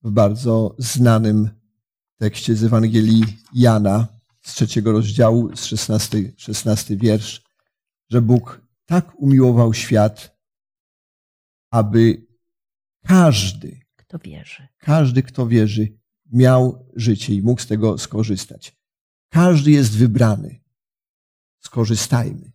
w 0.02 0.10
bardzo 0.10 0.74
znanym 0.78 1.50
tekście 2.16 2.56
z 2.56 2.64
Ewangelii 2.64 3.24
Jana 3.52 4.08
z 4.42 4.54
trzeciego 4.54 4.92
rozdziału, 4.92 5.56
z 5.56 5.64
16, 5.64 6.32
16 6.36 6.96
wiersz, 6.96 7.42
że 8.10 8.22
Bóg 8.22 8.60
tak 8.86 9.20
umiłował 9.20 9.74
świat, 9.74 10.38
aby 11.70 12.26
każdy, 13.06 13.80
kto 13.96 14.18
wierzy, 14.18 14.68
każdy, 14.78 15.22
kto 15.22 15.46
wierzy, 15.46 15.98
miał 16.32 16.86
życie 16.96 17.34
i 17.34 17.42
mógł 17.42 17.60
z 17.60 17.66
tego 17.66 17.98
skorzystać. 17.98 18.76
Każdy 19.28 19.70
jest 19.70 19.96
wybrany. 19.96 20.60
Skorzystajmy 21.60 22.52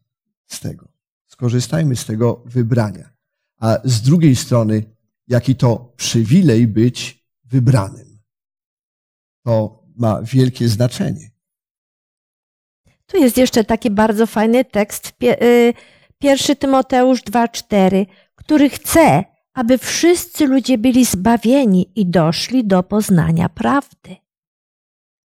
z 0.48 0.60
tego. 0.60 0.88
Skorzystajmy 1.26 1.96
z 1.96 2.06
tego 2.06 2.44
wybrania. 2.46 3.14
A 3.58 3.78
z 3.84 4.02
drugiej 4.02 4.36
strony, 4.36 4.95
jaki 5.28 5.56
to 5.56 5.94
przywilej 5.98 6.68
być 6.68 7.26
wybranym. 7.44 8.20
To 9.46 9.84
ma 9.96 10.22
wielkie 10.22 10.68
znaczenie. 10.68 11.32
Tu 13.06 13.18
jest 13.18 13.38
jeszcze 13.38 13.64
taki 13.64 13.90
bardzo 13.90 14.28
fajny 14.28 14.66
tekst 14.66 15.14
y, 15.24 15.74
1 16.22 16.56
Tymoteusz 16.56 17.22
2,4, 17.22 18.06
który 18.36 18.70
chce, 18.70 19.24
aby 19.54 19.78
wszyscy 19.78 20.48
ludzie 20.48 20.78
byli 20.78 21.06
zbawieni 21.06 21.92
i 21.96 22.06
doszli 22.06 22.68
do 22.68 22.84
poznania 22.84 23.50
prawdy. 23.50 24.16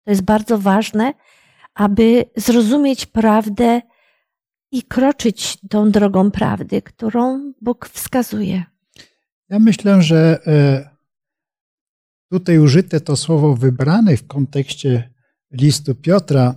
To 0.04 0.12
jest 0.12 0.22
bardzo 0.22 0.58
ważne, 0.58 1.14
aby 1.74 2.26
zrozumieć 2.36 3.06
prawdę 3.06 3.82
i 4.72 4.84
kroczyć 4.84 5.58
tą 5.70 5.92
drogą 5.92 6.32
prawdy, 6.32 6.82
którą 6.82 7.54
Bóg 7.62 7.90
wskazuje. 7.90 8.64
Ja 9.50 9.60
myślę, 9.60 10.02
że 10.02 10.40
e, 10.48 10.90
tutaj 12.32 12.60
użyte 12.60 13.02
to 13.02 13.16
słowo 13.16 13.56
wybrany 13.56 14.18
w 14.18 14.28
kontekście 14.28 15.14
listu 15.52 15.96
Piotra 15.96 16.56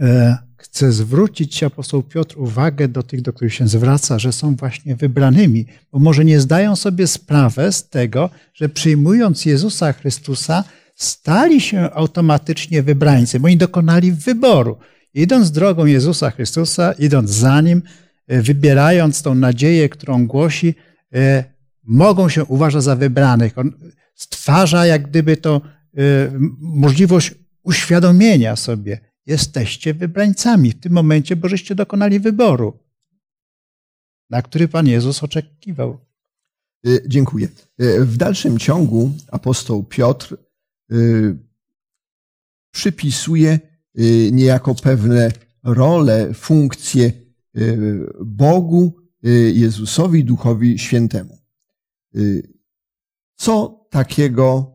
e, 0.00 0.38
chce 0.56 0.92
zwrócić 0.92 1.62
apostoł 1.62 2.02
Piotr 2.02 2.38
uwagę 2.38 2.88
do 2.88 3.02
tych, 3.02 3.22
do 3.22 3.32
których 3.32 3.54
się 3.54 3.68
zwraca, 3.68 4.18
że 4.18 4.32
są 4.32 4.56
właśnie 4.56 4.96
wybranymi, 4.96 5.66
bo 5.92 5.98
może 5.98 6.24
nie 6.24 6.40
zdają 6.40 6.76
sobie 6.76 7.06
sprawę 7.06 7.72
z 7.72 7.88
tego, 7.88 8.30
że 8.54 8.68
przyjmując 8.68 9.44
Jezusa 9.44 9.92
Chrystusa, 9.92 10.64
stali 10.94 11.60
się 11.60 11.90
automatycznie 11.92 12.82
wybrańcem. 12.82 13.44
Oni 13.44 13.56
dokonali 13.56 14.12
wyboru. 14.12 14.78
Idąc 15.14 15.50
drogą 15.50 15.86
Jezusa 15.86 16.30
Chrystusa, 16.30 16.92
idąc 16.92 17.30
za 17.30 17.60
Nim, 17.60 17.82
e, 18.28 18.42
wybierając 18.42 19.22
tą 19.22 19.34
nadzieję, 19.34 19.88
którą 19.88 20.26
głosi, 20.26 20.74
mogą 21.84 22.28
się 22.28 22.44
uważać 22.44 22.82
za 22.82 22.96
wybranych. 22.96 23.58
On 23.58 23.72
stwarza 24.14 24.86
jak 24.86 25.08
gdyby 25.08 25.36
to 25.36 25.60
e, 25.96 26.00
możliwość 26.60 27.34
uświadomienia 27.62 28.56
sobie, 28.56 29.00
jesteście 29.26 29.94
wybrańcami 29.94 30.70
w 30.70 30.80
tym 30.80 30.92
momencie, 30.92 31.36
bo 31.36 31.48
żeście 31.48 31.74
dokonali 31.74 32.20
wyboru, 32.20 32.78
na 34.30 34.42
który 34.42 34.68
Pan 34.68 34.86
Jezus 34.86 35.22
oczekiwał. 35.22 35.98
Dziękuję. 37.06 37.48
W 37.98 38.16
dalszym 38.16 38.58
ciągu 38.58 39.12
apostoł 39.30 39.84
Piotr 39.84 40.36
przypisuje 42.70 43.58
Y, 43.98 44.30
niejako 44.32 44.74
pewne 44.74 45.32
role, 45.62 46.34
funkcje 46.34 47.12
y, 47.56 48.06
Bogu, 48.24 48.94
y, 49.26 49.52
Jezusowi, 49.54 50.24
Duchowi 50.24 50.78
Świętemu. 50.78 51.38
Co 53.36 53.86
takiego 53.90 54.72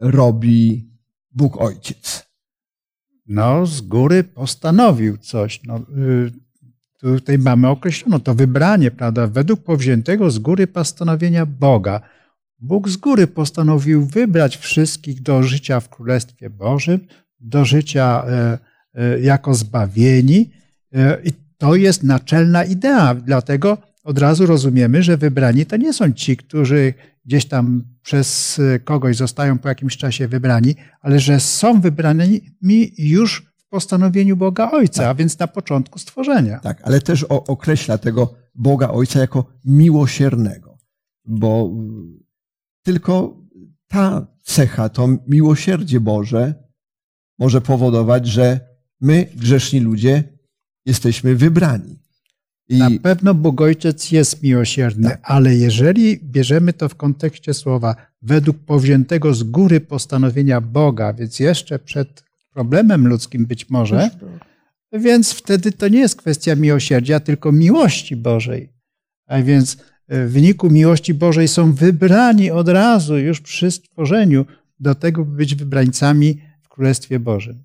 robi 0.00 0.90
Bóg 1.30 1.60
Ojciec? 1.60 2.26
No, 3.26 3.66
z 3.66 3.80
góry 3.80 4.24
postanowił 4.24 5.18
coś. 5.18 5.60
No, 5.62 5.80
tutaj 7.00 7.38
mamy 7.38 7.68
określono 7.68 8.20
to 8.20 8.34
wybranie, 8.34 8.90
prawda? 8.90 9.26
Według 9.26 9.60
powziętego 9.60 10.30
z 10.30 10.38
góry 10.38 10.66
postanowienia 10.66 11.46
Boga 11.46 12.00
Bóg 12.64 12.88
z 12.88 12.96
góry 12.96 13.26
postanowił 13.26 14.06
wybrać 14.06 14.56
wszystkich 14.56 15.22
do 15.22 15.42
życia 15.42 15.80
w 15.80 15.88
Królestwie 15.88 16.50
Bożym, 16.50 17.00
do 17.40 17.64
życia 17.64 18.24
e, 18.26 18.58
e, 18.94 19.20
jako 19.20 19.54
zbawieni. 19.54 20.50
E, 20.92 21.18
I 21.24 21.32
to 21.58 21.76
jest 21.76 22.02
naczelna 22.02 22.64
idea. 22.64 23.14
Dlatego 23.14 23.78
od 24.04 24.18
razu 24.18 24.46
rozumiemy, 24.46 25.02
że 25.02 25.16
wybrani 25.16 25.66
to 25.66 25.76
nie 25.76 25.92
są 25.92 26.12
ci, 26.12 26.36
którzy 26.36 26.94
gdzieś 27.24 27.46
tam 27.46 27.84
przez 28.02 28.60
kogoś 28.84 29.16
zostają 29.16 29.58
po 29.58 29.68
jakimś 29.68 29.96
czasie 29.96 30.28
wybrani, 30.28 30.74
ale 31.00 31.20
że 31.20 31.40
są 31.40 31.80
wybranymi 31.80 32.92
już 32.98 33.52
w 33.56 33.68
postanowieniu 33.68 34.36
Boga 34.36 34.70
Ojca, 34.70 35.02
tak. 35.02 35.10
a 35.10 35.14
więc 35.14 35.38
na 35.38 35.46
początku 35.46 35.98
stworzenia. 35.98 36.60
Tak, 36.60 36.82
ale 36.82 37.00
też 37.00 37.22
określa 37.24 37.98
tego 37.98 38.34
Boga 38.54 38.88
Ojca 38.88 39.20
jako 39.20 39.44
miłosiernego, 39.64 40.78
bo 41.24 41.70
tylko 42.82 43.36
ta 43.88 44.26
cecha, 44.42 44.88
to 44.88 45.08
miłosierdzie 45.28 46.00
Boże 46.00 46.54
może 47.38 47.60
powodować, 47.60 48.26
że 48.26 48.60
my, 49.00 49.26
grzeszni 49.36 49.80
ludzie, 49.80 50.24
jesteśmy 50.86 51.34
wybrani. 51.34 52.03
I... 52.74 52.78
Na 52.78 52.90
pewno 53.02 53.34
Bóg 53.34 53.60
Ojciec 53.60 54.10
jest 54.10 54.42
miłosierny, 54.42 55.08
tak. 55.08 55.20
ale 55.22 55.54
jeżeli 55.54 56.20
bierzemy 56.22 56.72
to 56.72 56.88
w 56.88 56.94
kontekście 56.94 57.54
słowa 57.54 57.96
według 58.22 58.58
powziętego 58.58 59.34
z 59.34 59.42
góry 59.42 59.80
postanowienia 59.80 60.60
Boga, 60.60 61.12
więc 61.12 61.40
jeszcze 61.40 61.78
przed 61.78 62.24
problemem 62.52 63.08
ludzkim 63.08 63.46
być 63.46 63.70
może, 63.70 64.10
więc 64.92 65.32
wtedy 65.32 65.72
to 65.72 65.88
nie 65.88 65.98
jest 65.98 66.16
kwestia 66.16 66.56
miłosierdzia, 66.56 67.20
tylko 67.20 67.52
miłości 67.52 68.16
Bożej. 68.16 68.72
A 69.26 69.42
więc 69.42 69.76
w 70.08 70.32
wyniku 70.32 70.70
miłości 70.70 71.14
Bożej 71.14 71.48
są 71.48 71.72
wybrani 71.72 72.50
od 72.50 72.68
razu, 72.68 73.18
już 73.18 73.40
przy 73.40 73.70
stworzeniu, 73.70 74.46
do 74.80 74.94
tego, 74.94 75.24
by 75.24 75.36
być 75.36 75.54
wybrańcami 75.54 76.40
w 76.62 76.68
Królestwie 76.68 77.20
Bożym. 77.20 77.64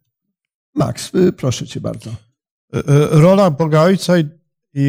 Max, 0.75 1.15
y, 1.15 1.33
proszę 1.33 1.67
cię 1.67 1.81
bardzo. 1.81 2.09
Y, 2.09 2.77
y, 2.77 2.83
rola 3.11 3.51
Boga 3.51 3.81
Ojca 3.81 4.17
i 4.17 4.38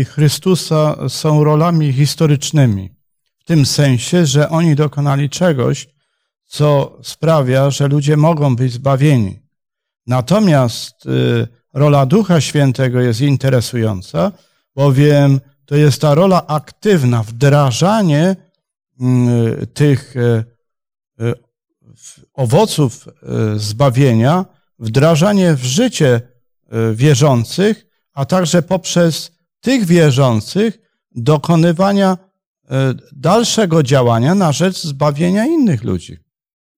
Chrystusa 0.04 1.08
są 1.08 1.44
rolami 1.44 1.92
historycznymi. 1.92 2.90
W 3.38 3.44
tym 3.44 3.66
sensie, 3.66 4.26
że 4.26 4.48
oni 4.48 4.74
dokonali 4.74 5.30
czegoś, 5.30 5.88
co 6.46 6.98
sprawia, 7.02 7.70
że 7.70 7.88
ludzie 7.88 8.16
mogą 8.16 8.56
być 8.56 8.72
zbawieni. 8.72 9.40
Natomiast 10.06 10.94
rola 11.74 12.06
Ducha 12.06 12.40
Świętego 12.40 13.00
jest 13.00 13.20
interesująca, 13.20 14.32
bowiem 14.74 15.40
to 15.66 15.76
jest 15.76 16.00
ta 16.00 16.14
rola 16.14 16.46
aktywna, 16.46 17.22
wdrażanie 17.22 18.36
mm, 19.00 19.66
tych 19.66 20.14
e, 20.16 20.44
owoców 22.34 23.08
zbawienia, 23.56 24.44
wdrażanie 24.78 25.54
w 25.54 25.64
życie 25.64 26.20
wierzących, 26.94 27.86
a 28.12 28.24
także 28.24 28.62
poprzez 28.62 29.39
tych 29.60 29.84
wierzących 29.84 30.78
dokonywania 31.10 32.18
dalszego 33.12 33.82
działania 33.82 34.34
na 34.34 34.52
rzecz 34.52 34.82
zbawienia 34.82 35.46
innych 35.46 35.84
ludzi. 35.84 36.16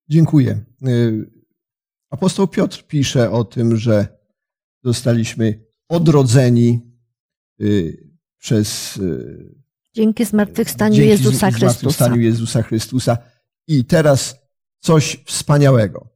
Dziękuję. 0.08 0.64
Apostoł 2.10 2.48
Piotr 2.48 2.84
pisze 2.86 3.30
o 3.30 3.44
tym, 3.44 3.76
że 3.76 4.18
zostaliśmy 4.84 5.64
odrodzeni 5.88 6.80
przez 8.38 8.96
y, 8.96 9.54
dzięki 9.94 10.24
zmartwychwstaniu 10.24 10.94
dzięki 10.94 11.08
Jezusa 11.08 11.50
Chrystusa. 11.50 11.68
Zmartwychwstaniu 11.68 12.20
Jezusa 12.20 12.62
Chrystusa. 12.62 13.18
I 13.66 13.84
teraz 13.84 14.36
coś 14.80 15.22
wspaniałego 15.26 16.08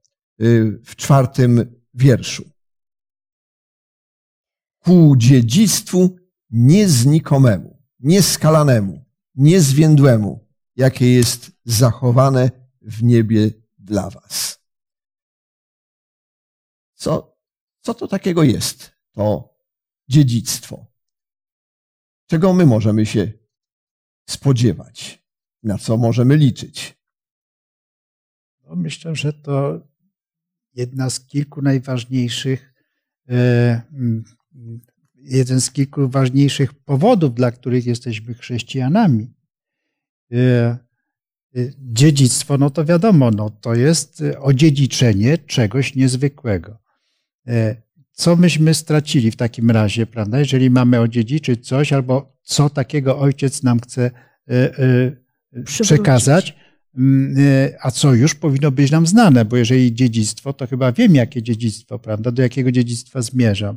w 0.85 0.97
czwartym 0.97 1.81
wierszu. 1.95 2.45
Ku 4.79 5.15
dziedzictwu 5.17 6.17
nieznikomemu, 6.51 7.83
nieskalanemu, 8.01 9.05
niezwiędłemu, 9.35 10.49
jakie 10.77 11.13
jest 11.13 11.53
zachowane 11.65 12.51
w 12.83 13.03
niebie 13.03 13.51
dla 13.79 14.11
was. 14.11 14.63
Co, 16.95 17.39
co 17.81 17.95
to 17.95 18.09
takiego 18.09 18.43
jest, 18.43 18.93
to 19.13 19.57
dziedzictwo? 20.09 20.87
Czego 22.27 22.53
my 22.53 22.67
możemy 22.67 23.07
się 23.07 23.33
spodziewać? 24.29 25.27
Na 25.63 25.79
co 25.79 25.97
możemy 25.97 26.37
liczyć? 26.37 26.97
No 28.65 28.77
myślę, 28.77 29.15
że 29.15 29.33
to 29.33 29.81
jedna 30.75 31.11
z 31.11 31.21
kilku 31.21 31.63
najważniejszych, 31.63 32.75
e, 33.29 33.83
jeden 35.27 35.61
z 35.61 35.71
kilku 35.71 36.09
ważniejszych 36.09 36.75
powodów, 36.75 37.35
dla 37.35 37.51
których 37.51 37.87
jesteśmy 37.87 38.35
chrześcijanami. 38.35 39.35
E, 40.33 40.37
e, 40.37 40.79
dziedzictwo, 41.79 42.59
no 42.59 42.71
to 42.71 42.85
wiadomo, 42.85 43.31
no 43.31 43.51
to 43.51 43.75
jest 43.75 44.23
odziedziczenie 44.41 45.39
czegoś 45.39 45.95
niezwykłego 45.95 46.79
co 48.17 48.37
myśmy 48.37 48.75
stracili 48.75 49.31
w 49.31 49.37
takim 49.37 49.71
razie, 49.71 50.07
prawda? 50.07 50.39
Jeżeli 50.39 50.71
mamy 50.71 51.01
odziedziczyć 51.01 51.67
coś, 51.67 51.93
albo 51.93 52.39
co 52.43 52.71
takiego 52.71 53.19
ojciec 53.19 53.63
nam 53.63 53.81
chce 53.81 54.11
e, 54.49 54.79
e, 54.79 55.13
przekazać, 55.65 56.57
e, 56.99 57.77
a 57.83 57.91
co 57.91 58.15
już 58.15 58.35
powinno 58.35 58.71
być 58.71 58.91
nam 58.91 59.07
znane, 59.07 59.45
bo 59.45 59.57
jeżeli 59.57 59.95
dziedzictwo, 59.95 60.53
to 60.53 60.67
chyba 60.67 60.93
wiem, 60.93 61.15
jakie 61.15 61.43
dziedzictwo, 61.43 61.99
prawda? 61.99 62.31
Do 62.31 62.43
jakiego 62.43 62.73
dziedzictwa 62.73 63.23
zmierzam. 63.23 63.77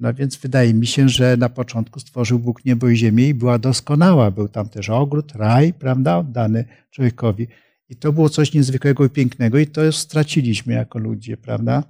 No 0.00 0.14
więc 0.14 0.36
wydaje 0.36 0.74
mi 0.74 0.86
się, 0.86 1.08
że 1.08 1.36
na 1.36 1.48
początku 1.48 2.00
stworzył 2.00 2.38
Bóg 2.38 2.64
niebo 2.64 2.88
i 2.88 2.96
ziemię 2.96 3.28
i 3.28 3.34
była 3.34 3.58
doskonała. 3.58 4.30
Był 4.30 4.48
tam 4.48 4.68
też 4.68 4.90
ogród, 4.90 5.32
raj, 5.32 5.72
prawda, 5.72 6.18
oddany 6.18 6.64
człowiekowi. 6.90 7.46
I 7.88 7.96
to 7.96 8.12
było 8.12 8.28
coś 8.28 8.54
niezwykłego 8.54 9.04
i 9.04 9.10
pięknego 9.10 9.58
i 9.58 9.66
to 9.66 9.92
straciliśmy 9.92 10.72
jako 10.72 10.98
ludzie, 10.98 11.36
prawda? 11.36 11.82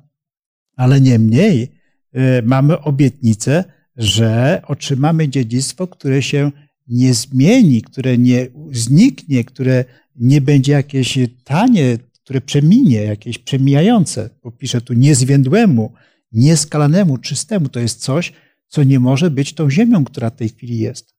Ale 0.77 1.01
niemniej 1.01 1.81
Y, 2.17 2.43
mamy 2.43 2.81
obietnicę, 2.81 3.65
że 3.97 4.63
otrzymamy 4.67 5.29
dziedzictwo, 5.29 5.87
które 5.87 6.23
się 6.23 6.51
nie 6.89 7.15
zmieni, 7.15 7.83
które 7.83 8.19
nie 8.19 8.47
zniknie, 8.73 9.45
które 9.45 9.85
nie 10.17 10.41
będzie 10.41 10.73
jakieś 10.73 11.19
tanie, 11.45 11.99
które 12.25 12.41
przeminie, 12.41 13.03
jakieś 13.03 13.39
przemijające. 13.39 14.31
Bo 14.43 14.51
pisze 14.51 14.81
tu 14.81 14.95
niezwiędłemu, 14.95 15.93
nieskalanemu, 16.33 17.19
czystemu. 17.19 17.69
To 17.69 17.81
jest 17.81 18.01
coś, 18.01 18.33
co 18.67 18.83
nie 18.83 19.01
może 19.01 19.31
być 19.31 19.55
tą 19.55 19.71
ziemią, 19.71 20.05
która 20.05 20.31
w 20.31 20.37
tej 20.37 20.49
chwili 20.49 20.79
jest. 20.79 21.15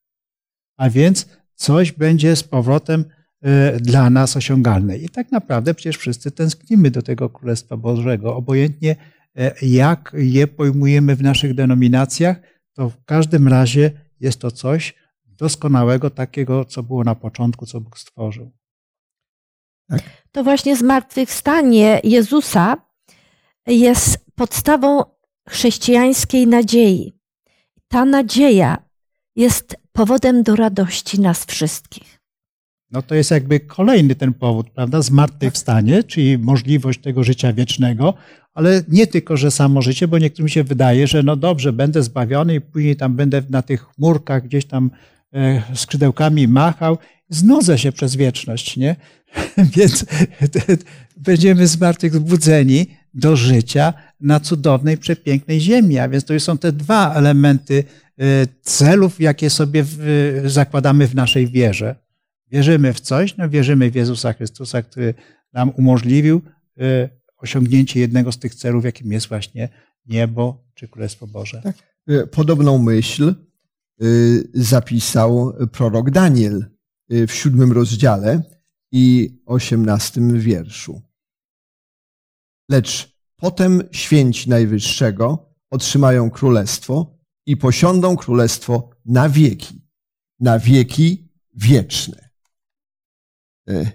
A 0.76 0.90
więc 0.90 1.26
coś 1.54 1.92
będzie 1.92 2.36
z 2.36 2.42
powrotem 2.42 3.04
y, 3.46 3.80
dla 3.80 4.10
nas 4.10 4.36
osiągalne. 4.36 4.98
I 4.98 5.08
tak 5.08 5.32
naprawdę 5.32 5.74
przecież 5.74 5.96
wszyscy 5.96 6.30
tęsknimy 6.30 6.90
do 6.90 7.02
tego 7.02 7.28
Królestwa 7.30 7.76
Bożego, 7.76 8.36
obojętnie 8.36 8.96
e, 9.36 9.54
jak 9.62 10.12
je 10.14 10.46
pojmujemy 10.46 11.16
w 11.16 11.22
naszych 11.22 11.54
denominacjach, 11.54 12.36
to 12.74 12.90
w 12.90 13.04
każdym 13.04 13.48
razie 13.48 13.90
jest 14.20 14.40
to 14.40 14.50
coś 14.50 14.94
doskonałego, 15.26 16.10
takiego, 16.10 16.64
co 16.64 16.82
było 16.82 17.04
na 17.04 17.14
początku, 17.14 17.66
co 17.66 17.80
Bóg 17.80 17.98
stworzył. 17.98 18.52
Tak? 19.88 20.00
To 20.32 20.44
właśnie 20.44 20.76
zmartwychwstanie 20.76 22.00
Jezusa 22.04 22.76
jest 23.66 24.31
podstawą 24.42 25.02
chrześcijańskiej 25.48 26.46
nadziei. 26.46 27.12
Ta 27.88 28.04
nadzieja 28.04 28.78
jest 29.36 29.76
powodem 29.92 30.42
do 30.42 30.56
radości 30.56 31.20
nas 31.20 31.44
wszystkich. 31.44 32.18
No 32.90 33.02
to 33.02 33.14
jest 33.14 33.30
jakby 33.30 33.60
kolejny 33.60 34.14
ten 34.14 34.34
powód, 34.34 34.70
prawda? 34.70 35.02
Zmartwychwstanie, 35.02 36.04
czyli 36.04 36.38
możliwość 36.38 37.00
tego 37.00 37.24
życia 37.24 37.52
wiecznego, 37.52 38.14
ale 38.54 38.82
nie 38.88 39.06
tylko, 39.06 39.36
że 39.36 39.50
samo 39.50 39.82
życie, 39.82 40.08
bo 40.08 40.18
niektórym 40.18 40.48
się 40.48 40.64
wydaje, 40.64 41.06
że 41.06 41.22
no 41.22 41.36
dobrze, 41.36 41.72
będę 41.72 42.02
zbawiony 42.02 42.54
i 42.54 42.60
później 42.60 42.96
tam 42.96 43.16
będę 43.16 43.42
na 43.50 43.62
tych 43.62 43.86
chmurkach 43.86 44.44
gdzieś 44.44 44.64
tam 44.64 44.90
e, 45.32 45.62
skrzydełkami 45.74 46.48
machał, 46.48 46.98
znudzę 47.28 47.78
się 47.78 47.92
przez 47.92 48.16
wieczność, 48.16 48.76
nie? 48.76 48.96
Więc 49.76 50.04
będziemy 51.16 51.66
zmartwychwzbudzeni 51.66 52.86
do 53.14 53.36
życia 53.36 53.94
na 54.22 54.40
cudownej, 54.40 54.98
przepięknej 54.98 55.60
ziemi. 55.60 55.98
A 55.98 56.08
więc 56.08 56.24
to 56.24 56.40
są 56.40 56.58
te 56.58 56.72
dwa 56.72 57.14
elementy 57.14 57.84
e, 58.18 58.24
celów, 58.62 59.20
jakie 59.20 59.50
sobie 59.50 59.84
zakładamy 60.44 61.08
w 61.08 61.14
naszej 61.14 61.48
wierze. 61.48 61.96
Wierzymy 62.50 62.92
w 62.92 63.00
coś, 63.00 63.36
no 63.36 63.48
wierzymy 63.48 63.90
w 63.90 63.94
Jezusa 63.94 64.32
Chrystusa, 64.32 64.82
który 64.82 65.14
nam 65.52 65.70
umożliwił 65.70 66.42
e, 66.80 67.08
osiągnięcie 67.36 68.00
jednego 68.00 68.32
z 68.32 68.38
tych 68.38 68.54
celów, 68.54 68.84
jakim 68.84 69.12
jest 69.12 69.28
właśnie 69.28 69.68
niebo 70.06 70.64
czy 70.74 70.88
Królestwo 70.88 71.26
Boże. 71.26 71.60
Tak. 71.62 71.76
E, 72.08 72.26
podobną 72.26 72.78
myśl 72.78 73.34
zapisał 74.54 75.52
prorok 75.72 76.10
Daniel 76.10 76.64
w 77.08 77.32
siódmym 77.32 77.72
rozdziale 77.72 78.42
i 78.92 79.30
osiemnastym 79.46 80.40
wierszu. 80.40 81.02
Lecz 82.68 83.11
Potem 83.42 83.82
święci 83.92 84.50
Najwyższego 84.50 85.54
otrzymają 85.70 86.30
królestwo 86.30 87.18
i 87.46 87.56
posiądą 87.56 88.16
królestwo 88.16 88.90
na 89.04 89.28
wieki, 89.28 89.82
na 90.40 90.58
wieki 90.58 91.28
wieczne. 91.54 92.30
E, 93.68 93.92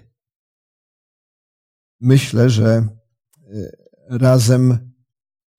myślę, 2.00 2.50
że 2.50 2.66
e, 2.66 2.88
razem 4.08 4.92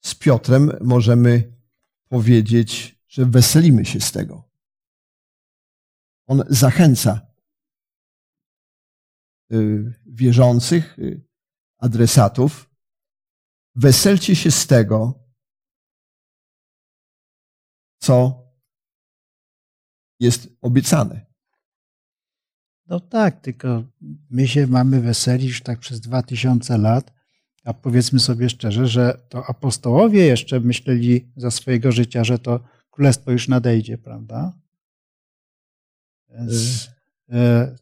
z 0.01 0.15
Piotrem 0.15 0.71
możemy 0.81 1.53
powiedzieć, 2.09 2.99
że 3.07 3.25
weselimy 3.25 3.85
się 3.85 3.99
z 3.99 4.11
tego. 4.11 4.49
On 6.27 6.43
zachęca 6.49 7.27
e, 9.51 9.57
wierzących, 10.05 10.97
adresatów, 11.77 12.68
Weselcie 13.79 14.35
się 14.35 14.51
z 14.51 14.67
tego, 14.67 15.13
co 18.01 18.43
jest 20.19 20.47
obiecane. 20.61 21.25
No 22.85 22.99
tak, 22.99 23.41
tylko 23.41 23.83
my 24.29 24.47
się 24.47 24.67
mamy 24.67 25.01
weselić 25.01 25.61
tak 25.61 25.79
przez 25.79 26.01
dwa 26.01 26.23
tysiące 26.23 26.77
lat, 26.77 27.13
a 27.63 27.73
powiedzmy 27.73 28.19
sobie 28.19 28.49
szczerze, 28.49 28.87
że 28.87 29.27
to 29.29 29.45
apostołowie 29.45 30.25
jeszcze 30.25 30.59
myśleli 30.59 31.31
za 31.35 31.51
swojego 31.51 31.91
życia, 31.91 32.23
że 32.23 32.39
to 32.39 32.59
królestwo 32.91 33.31
już 33.31 33.47
nadejdzie, 33.47 33.97
prawda? 33.97 34.53
Więc, 36.29 36.87
e, 37.29 37.75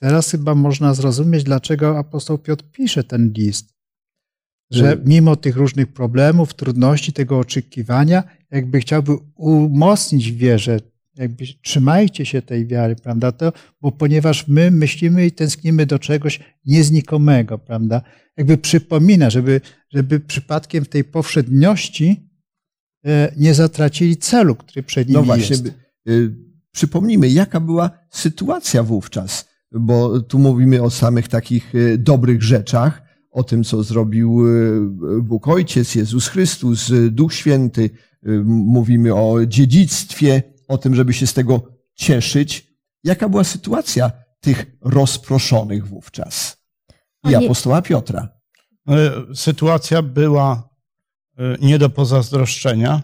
teraz 0.00 0.30
chyba 0.30 0.54
można 0.54 0.94
zrozumieć, 0.94 1.44
dlaczego 1.44 1.98
apostoł 1.98 2.38
Piotr 2.38 2.64
pisze 2.72 3.04
ten 3.04 3.32
list 3.32 3.77
że 4.70 4.92
y- 4.92 5.00
mimo 5.04 5.36
tych 5.36 5.56
różnych 5.56 5.92
problemów, 5.92 6.54
trudności, 6.54 7.12
tego 7.12 7.38
oczekiwania, 7.38 8.22
jakby 8.50 8.80
chciałby 8.80 9.12
umocnić 9.34 10.32
wierze, 10.32 10.80
jakby 11.16 11.44
trzymajcie 11.62 12.26
się 12.26 12.42
tej 12.42 12.66
wiary, 12.66 12.96
prawda? 12.96 13.32
To, 13.32 13.52
bo 13.80 13.92
ponieważ 13.92 14.48
my 14.48 14.70
myślimy 14.70 15.26
i 15.26 15.32
tęsknimy 15.32 15.86
do 15.86 15.98
czegoś 15.98 16.40
nieznikomego, 16.64 17.58
prawda? 17.58 18.02
Jakby 18.36 18.58
przypomina, 18.58 19.30
żeby, 19.30 19.60
żeby 19.90 20.20
przypadkiem 20.20 20.84
w 20.84 20.88
tej 20.88 21.04
powszedniości 21.04 22.30
e, 23.06 23.32
nie 23.36 23.54
zatracili 23.54 24.16
celu, 24.16 24.54
który 24.54 24.82
przed 24.82 25.08
nimi 25.08 25.18
no 25.20 25.22
właśnie, 25.22 25.56
jest. 25.56 25.66
Y, 26.08 26.34
przypomnijmy, 26.72 27.28
jaka 27.28 27.60
była 27.60 27.90
sytuacja 28.10 28.82
wówczas, 28.82 29.48
bo 29.72 30.20
tu 30.20 30.38
mówimy 30.38 30.82
o 30.82 30.90
samych 30.90 31.28
takich 31.28 31.74
y, 31.74 31.98
dobrych 31.98 32.42
rzeczach, 32.42 33.07
o 33.30 33.44
tym, 33.44 33.64
co 33.64 33.82
zrobił 33.82 34.40
e, 34.46 35.22
Bóg 35.22 35.48
Ojciec, 35.48 35.94
Jezus 35.94 36.28
Chrystus, 36.28 36.90
e, 36.90 37.10
Duch 37.10 37.34
Święty. 37.34 37.90
E, 38.26 38.30
mówimy 38.44 39.14
o 39.14 39.46
dziedzictwie, 39.46 40.42
o 40.68 40.78
tym, 40.78 40.94
żeby 40.94 41.12
się 41.12 41.26
z 41.26 41.34
tego 41.34 41.62
cieszyć. 41.94 42.68
Jaka 43.04 43.28
była 43.28 43.44
sytuacja 43.44 44.10
tych 44.40 44.66
rozproszonych 44.80 45.86
wówczas? 45.86 46.56
I 47.30 47.34
apostoła 47.34 47.82
Piotra. 47.82 48.28
Sytuacja 49.34 50.02
była 50.02 50.68
nie 51.60 51.78
do 51.78 51.90
pozazdroszczenia, 51.90 53.02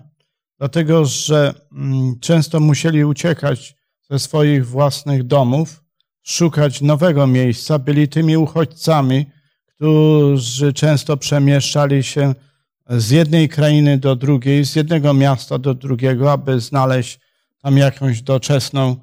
dlatego 0.58 1.04
że 1.04 1.54
mm, 1.72 2.18
często 2.20 2.60
musieli 2.60 3.04
uciekać 3.04 3.76
ze 4.10 4.18
swoich 4.18 4.66
własnych 4.66 5.26
domów, 5.26 5.84
szukać 6.22 6.80
nowego 6.80 7.26
miejsca, 7.26 7.78
byli 7.78 8.08
tymi 8.08 8.36
uchodźcami, 8.36 9.26
którzy 9.76 10.72
często 10.72 11.16
przemieszczali 11.16 12.02
się 12.02 12.34
z 12.88 13.10
jednej 13.10 13.48
krainy 13.48 13.98
do 13.98 14.16
drugiej, 14.16 14.64
z 14.64 14.76
jednego 14.76 15.14
miasta 15.14 15.58
do 15.58 15.74
drugiego, 15.74 16.32
aby 16.32 16.60
znaleźć 16.60 17.20
tam 17.62 17.76
jakąś 17.76 18.22
doczesną 18.22 18.96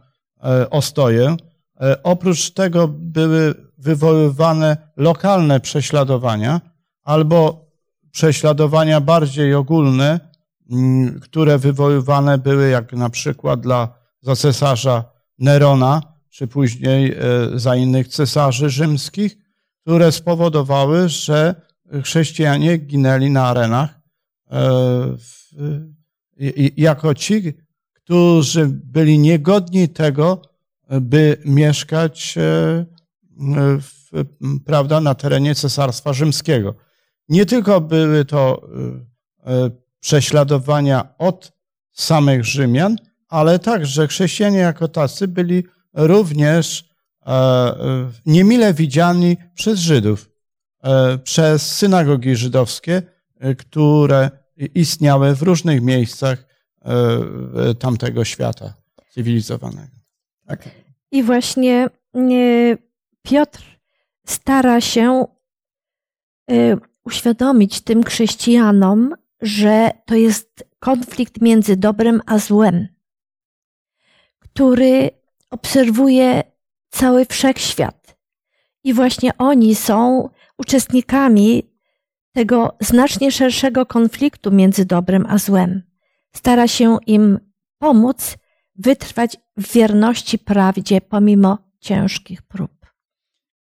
e, 0.43 0.69
ostoję. 0.69 1.36
E, 1.81 2.03
oprócz 2.03 2.51
tego 2.51 2.88
były 2.88 3.55
wywoływane 3.77 4.77
lokalne 4.97 5.60
prześladowania 5.60 6.62
albo 7.03 7.65
prześladowania 8.12 9.01
bardziej 9.01 9.53
ogólne, 9.53 10.19
które 11.21 11.57
wywoływane 11.57 12.38
były, 12.38 12.69
jak 12.69 12.93
na 12.93 13.10
przykład 13.10 13.60
dla, 13.60 13.88
za 14.21 14.36
cesarza 14.36 15.03
Nerona, 15.39 16.01
czy 16.29 16.47
później 16.47 17.12
e, 17.12 17.17
za 17.60 17.75
innych 17.75 18.07
cesarzy 18.07 18.69
rzymskich, 18.69 19.38
które 19.81 20.11
spowodowały, 20.11 21.09
że 21.09 21.55
chrześcijanie 22.03 22.77
ginęli 22.77 23.29
na 23.29 23.47
arenach 23.47 23.99
e, 24.51 25.15
jako 26.77 27.15
ci, 27.15 27.53
którzy 27.93 28.67
byli 28.67 29.19
niegodni 29.19 29.89
tego, 29.89 30.41
by 31.01 31.37
mieszkać 31.45 32.37
e, 32.37 32.41
w, 33.81 34.11
prawda, 34.65 35.01
na 35.01 35.15
terenie 35.15 35.55
Cesarstwa 35.55 36.13
Rzymskiego. 36.13 36.75
Nie 37.29 37.45
tylko 37.45 37.81
były 37.81 38.25
to 38.25 38.61
e, 39.45 39.71
prześladowania 39.99 41.15
od 41.17 41.51
samych 41.91 42.45
Rzymian, 42.45 42.95
ale 43.27 43.59
także 43.59 44.07
chrześcijanie 44.07 44.57
jako 44.57 44.87
tacy 44.87 45.27
byli 45.27 45.63
również 45.93 46.90
niemile 48.25 48.73
widziani 48.73 49.38
przez 49.53 49.79
Żydów, 49.79 50.29
e, 50.84 51.17
przez 51.17 51.75
synagogi 51.75 52.36
żydowskie, 52.36 53.01
które 53.57 54.29
istniały 54.75 55.36
w 55.36 55.41
różnych 55.41 55.81
miejscach 55.81 56.45
tamtego 57.79 58.25
świata 58.25 58.73
cywilizowanego. 59.10 59.95
Tak. 60.47 60.69
I 61.12 61.23
właśnie 61.23 61.88
Piotr 63.21 63.63
stara 64.27 64.81
się 64.81 65.25
uświadomić 67.03 67.81
tym 67.81 68.03
chrześcijanom, 68.03 69.15
że 69.41 69.91
to 70.05 70.15
jest 70.15 70.63
konflikt 70.79 71.41
między 71.41 71.77
dobrem 71.77 72.21
a 72.25 72.38
złem, 72.38 72.88
który 74.39 75.10
obserwuje 75.49 76.50
cały 76.91 77.25
wszechświat. 77.25 78.17
I 78.84 78.93
właśnie 78.93 79.38
oni 79.38 79.75
są 79.75 80.30
uczestnikami 80.58 81.71
tego 82.34 82.77
znacznie 82.82 83.32
szerszego 83.32 83.86
konfliktu 83.86 84.51
między 84.51 84.86
dobrem 84.86 85.25
a 85.30 85.38
złem. 85.38 85.82
Stara 86.36 86.67
się 86.67 86.97
im 87.08 87.39
pomóc 87.77 88.38
wytrwać 88.75 89.38
w 89.58 89.73
wierności 89.73 90.39
prawdzie 90.39 91.01
pomimo 91.01 91.58
ciężkich 91.80 92.41
prób. 92.41 92.71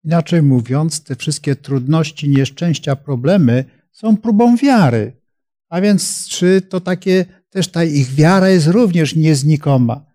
Inaczej 0.04 0.42
mówiąc, 0.42 1.04
te 1.04 1.16
wszystkie 1.16 1.56
trudności, 1.56 2.28
nieszczęścia, 2.28 2.96
problemy 2.96 3.64
są 3.92 4.16
próbą 4.16 4.56
wiary. 4.56 5.20
A 5.68 5.80
więc 5.80 6.28
czy 6.28 6.62
to 6.62 6.80
takie, 6.80 7.24
też 7.50 7.68
ta 7.68 7.84
ich 7.84 8.10
wiara 8.14 8.48
jest 8.48 8.66
również 8.66 9.16
nieznikoma. 9.16 10.07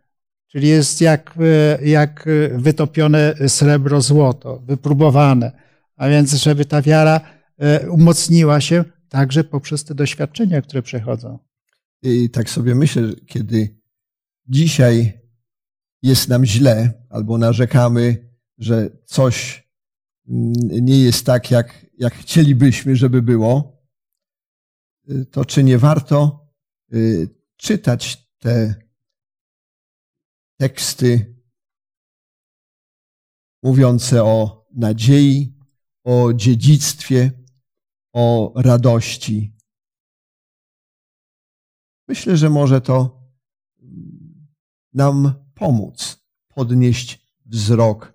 Czyli 0.53 0.67
jest 0.67 1.01
jak, 1.01 1.37
e, 1.39 1.85
jak 1.85 2.25
wytopione 2.51 3.35
srebro, 3.47 4.01
złoto, 4.01 4.59
wypróbowane. 4.59 5.51
A 5.95 6.09
więc, 6.09 6.33
żeby 6.33 6.65
ta 6.65 6.81
wiara 6.81 7.21
e, 7.57 7.89
umocniła 7.89 8.61
się 8.61 8.83
także 9.09 9.43
poprzez 9.43 9.83
te 9.83 9.95
doświadczenia, 9.95 10.61
które 10.61 10.81
przechodzą. 10.81 11.39
I 12.01 12.29
tak 12.29 12.49
sobie 12.49 12.75
myślę, 12.75 13.03
kiedy 13.27 13.79
dzisiaj 14.47 15.21
jest 16.01 16.29
nam 16.29 16.45
źle 16.45 16.93
albo 17.09 17.37
narzekamy, 17.37 18.29
że 18.57 18.89
coś 19.05 19.67
mm, 20.29 20.53
nie 20.85 20.99
jest 20.99 21.25
tak, 21.25 21.51
jak, 21.51 21.85
jak 21.99 22.13
chcielibyśmy, 22.13 22.95
żeby 22.95 23.21
było, 23.21 23.83
to 25.31 25.45
czy 25.45 25.63
nie 25.63 25.77
warto 25.77 26.47
czytać 27.57 28.27
te 28.39 28.82
teksty 30.63 31.35
mówiące 33.63 34.23
o 34.23 34.67
nadziei, 34.75 35.57
o 36.03 36.33
dziedzictwie, 36.33 37.31
o 38.13 38.53
radości. 38.55 39.57
Myślę, 42.07 42.37
że 42.37 42.49
może 42.49 42.81
to 42.81 43.23
nam 44.93 45.33
pomóc 45.53 46.25
podnieść 46.47 47.37
wzrok 47.45 48.13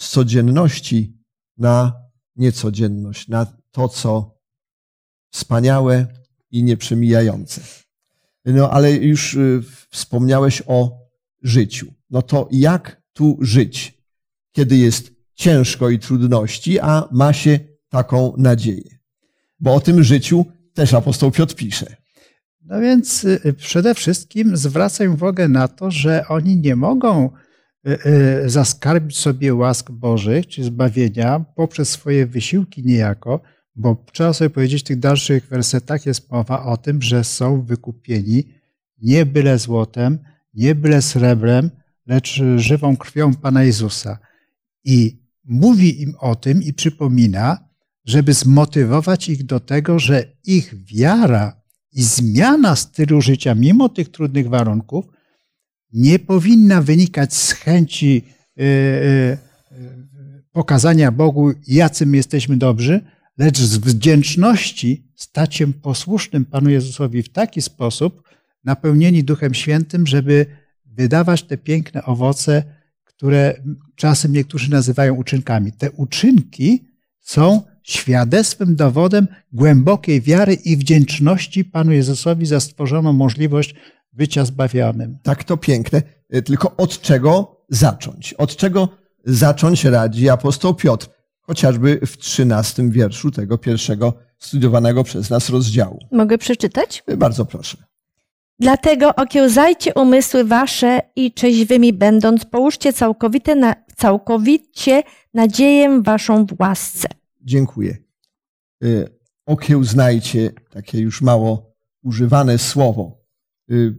z 0.00 0.08
codzienności 0.08 1.22
na 1.56 2.02
niecodzienność, 2.36 3.28
na 3.28 3.46
to, 3.70 3.88
co 3.88 4.40
wspaniałe 5.32 6.06
i 6.50 6.62
nieprzemijające. 6.62 7.60
No 8.44 8.70
ale 8.70 8.92
już 8.92 9.34
y, 9.34 9.62
wspomniałeś 9.90 10.62
o 10.66 11.07
życiu. 11.42 11.86
No 12.10 12.22
to 12.22 12.48
jak 12.50 13.02
tu 13.12 13.38
żyć, 13.40 13.98
kiedy 14.52 14.76
jest 14.76 15.12
ciężko 15.34 15.90
i 15.90 15.98
trudności, 15.98 16.80
a 16.80 17.08
ma 17.12 17.32
się 17.32 17.60
taką 17.88 18.34
nadzieję? 18.38 18.98
Bo 19.60 19.74
o 19.74 19.80
tym 19.80 20.02
życiu 20.02 20.44
też 20.74 20.94
apostoł 20.94 21.30
Piotr 21.30 21.54
pisze. 21.54 21.96
No 22.64 22.80
więc 22.80 23.24
y, 23.24 23.54
przede 23.58 23.94
wszystkim 23.94 24.56
zwracam 24.56 25.12
uwagę 25.14 25.48
na 25.48 25.68
to, 25.68 25.90
że 25.90 26.24
oni 26.28 26.56
nie 26.56 26.76
mogą 26.76 27.30
y, 27.88 27.98
y, 28.44 28.50
zaskarbić 28.50 29.18
sobie 29.18 29.54
łask 29.54 29.90
Bożych 29.90 30.46
czy 30.46 30.64
zbawienia 30.64 31.44
poprzez 31.54 31.88
swoje 31.88 32.26
wysiłki 32.26 32.82
niejako, 32.84 33.40
bo 33.76 34.04
trzeba 34.12 34.32
sobie 34.32 34.50
powiedzieć, 34.50 34.82
w 34.82 34.86
tych 34.86 34.98
dalszych 34.98 35.48
wersetach 35.48 36.06
jest 36.06 36.30
mowa 36.30 36.64
o 36.64 36.76
tym, 36.76 37.02
że 37.02 37.24
są 37.24 37.62
wykupieni 37.62 38.44
nie 39.02 39.26
byle 39.26 39.58
złotem, 39.58 40.18
nie 40.54 40.74
byle 40.74 41.02
srebrem, 41.02 41.70
lecz 42.06 42.40
żywą 42.56 42.96
krwią 42.96 43.34
Pana 43.34 43.64
Jezusa. 43.64 44.18
I 44.84 45.22
mówi 45.44 46.02
im 46.02 46.14
o 46.18 46.34
tym 46.34 46.62
i 46.62 46.72
przypomina, 46.72 47.68
żeby 48.04 48.32
zmotywować 48.32 49.28
ich 49.28 49.44
do 49.44 49.60
tego, 49.60 49.98
że 49.98 50.24
ich 50.44 50.74
wiara 50.84 51.62
i 51.92 52.02
zmiana 52.02 52.76
stylu 52.76 53.20
życia, 53.20 53.54
mimo 53.54 53.88
tych 53.88 54.08
trudnych 54.08 54.48
warunków, 54.48 55.04
nie 55.92 56.18
powinna 56.18 56.82
wynikać 56.82 57.34
z 57.34 57.52
chęci 57.52 58.22
e, 58.58 58.62
e, 58.62 59.38
pokazania 60.52 61.12
Bogu, 61.12 61.52
jacy 61.66 62.06
my 62.06 62.16
jesteśmy 62.16 62.56
dobrzy, 62.56 63.00
lecz 63.38 63.58
z 63.58 63.76
wdzięczności 63.76 65.12
stać 65.16 65.54
się 65.54 65.72
posłusznym 65.72 66.44
Panu 66.44 66.70
Jezusowi 66.70 67.22
w 67.22 67.28
taki 67.28 67.62
sposób, 67.62 68.27
napełnieni 68.64 69.24
Duchem 69.24 69.54
Świętym, 69.54 70.06
żeby 70.06 70.46
wydawać 70.86 71.42
te 71.42 71.58
piękne 71.58 72.04
owoce, 72.04 72.62
które 73.04 73.54
czasem 73.96 74.32
niektórzy 74.32 74.70
nazywają 74.70 75.14
uczynkami. 75.14 75.72
Te 75.72 75.90
uczynki 75.90 76.88
są 77.20 77.62
świadectwem, 77.82 78.76
dowodem 78.76 79.26
głębokiej 79.52 80.20
wiary 80.20 80.54
i 80.54 80.76
wdzięczności 80.76 81.64
Panu 81.64 81.92
Jezusowi 81.92 82.46
za 82.46 82.60
stworzoną 82.60 83.12
możliwość 83.12 83.74
bycia 84.12 84.44
zbawionym. 84.44 85.18
Tak 85.22 85.44
to 85.44 85.56
piękne. 85.56 86.02
E, 86.30 86.42
tylko 86.42 86.76
od 86.76 87.00
czego 87.00 87.60
zacząć? 87.68 88.34
Od 88.34 88.56
czego 88.56 88.88
zacząć 89.24 89.84
radzi 89.84 90.28
apostoł 90.28 90.74
Piotr? 90.74 91.08
Chociażby 91.40 92.00
w 92.06 92.16
trzynastym 92.16 92.90
wierszu 92.90 93.30
tego 93.30 93.58
pierwszego 93.58 94.14
studiowanego 94.38 95.04
przez 95.04 95.30
nas 95.30 95.50
rozdziału. 95.50 95.98
Mogę 96.12 96.38
przeczytać? 96.38 97.02
E, 97.06 97.16
bardzo 97.16 97.44
proszę. 97.44 97.87
Dlatego 98.60 99.14
okiełzajcie 99.14 99.94
umysły 99.94 100.44
wasze 100.44 101.00
i 101.16 101.32
trzeźwymi 101.32 101.92
będąc, 101.92 102.44
połóżcie 102.44 102.92
całkowite 102.92 103.54
na, 103.54 103.74
całkowicie 103.96 105.02
nadzieję 105.34 106.02
waszą 106.02 106.46
w 106.46 106.60
łasce 106.60 107.08
dziękuję. 107.48 107.96
Y, 108.84 109.18
okiełznajcie, 109.46 110.52
takie 110.70 110.98
już 110.98 111.22
mało 111.22 111.76
używane 112.02 112.58
słowo. 112.58 113.24
Y, 113.70 113.94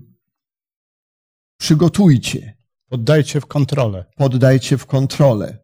przygotujcie. 1.59 2.57
Poddajcie 2.87 3.41
w 3.41 3.45
kontrolę. 3.45 4.05
Poddajcie 4.15 4.77
w 4.77 4.85
kontrolę. 4.85 5.57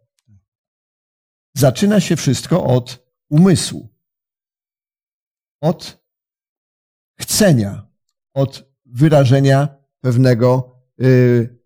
Zaczyna 1.58 2.00
się 2.00 2.16
wszystko 2.16 2.64
od 2.64 3.06
umysłu, 3.30 3.90
od 5.62 6.04
chcenia, 7.20 7.88
od 8.34 8.75
wyrażenia 8.96 9.68
pewnego 10.02 10.80
y, 11.02 11.60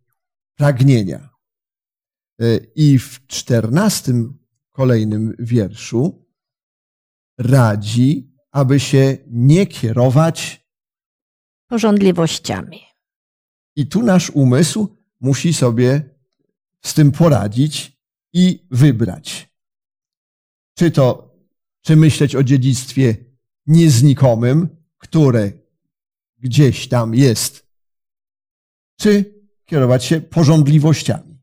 pragnienia. 0.55 1.29
I 2.75 2.99
w 2.99 3.27
czternastym 3.27 4.39
kolejnym 4.71 5.35
wierszu 5.39 6.25
radzi, 7.37 8.35
aby 8.51 8.79
się 8.79 9.17
nie 9.27 9.67
kierować 9.67 10.67
porządliwościami. 11.67 12.81
I 13.75 13.87
tu 13.87 14.03
nasz 14.03 14.29
umysł 14.29 14.97
musi 15.19 15.53
sobie 15.53 16.15
z 16.85 16.93
tym 16.93 17.11
poradzić 17.11 17.99
i 18.33 18.67
wybrać. 18.71 19.53
Czy 20.77 20.91
to, 20.91 21.35
czy 21.81 21.95
myśleć 21.95 22.35
o 22.35 22.43
dziedzictwie 22.43 23.15
nieznikomym, 23.67 24.83
które 24.97 25.51
gdzieś 26.39 26.87
tam 26.87 27.15
jest, 27.15 27.67
czy 28.99 29.33
kierować 29.65 30.05
się 30.05 30.21
porządliwościami 30.21 31.39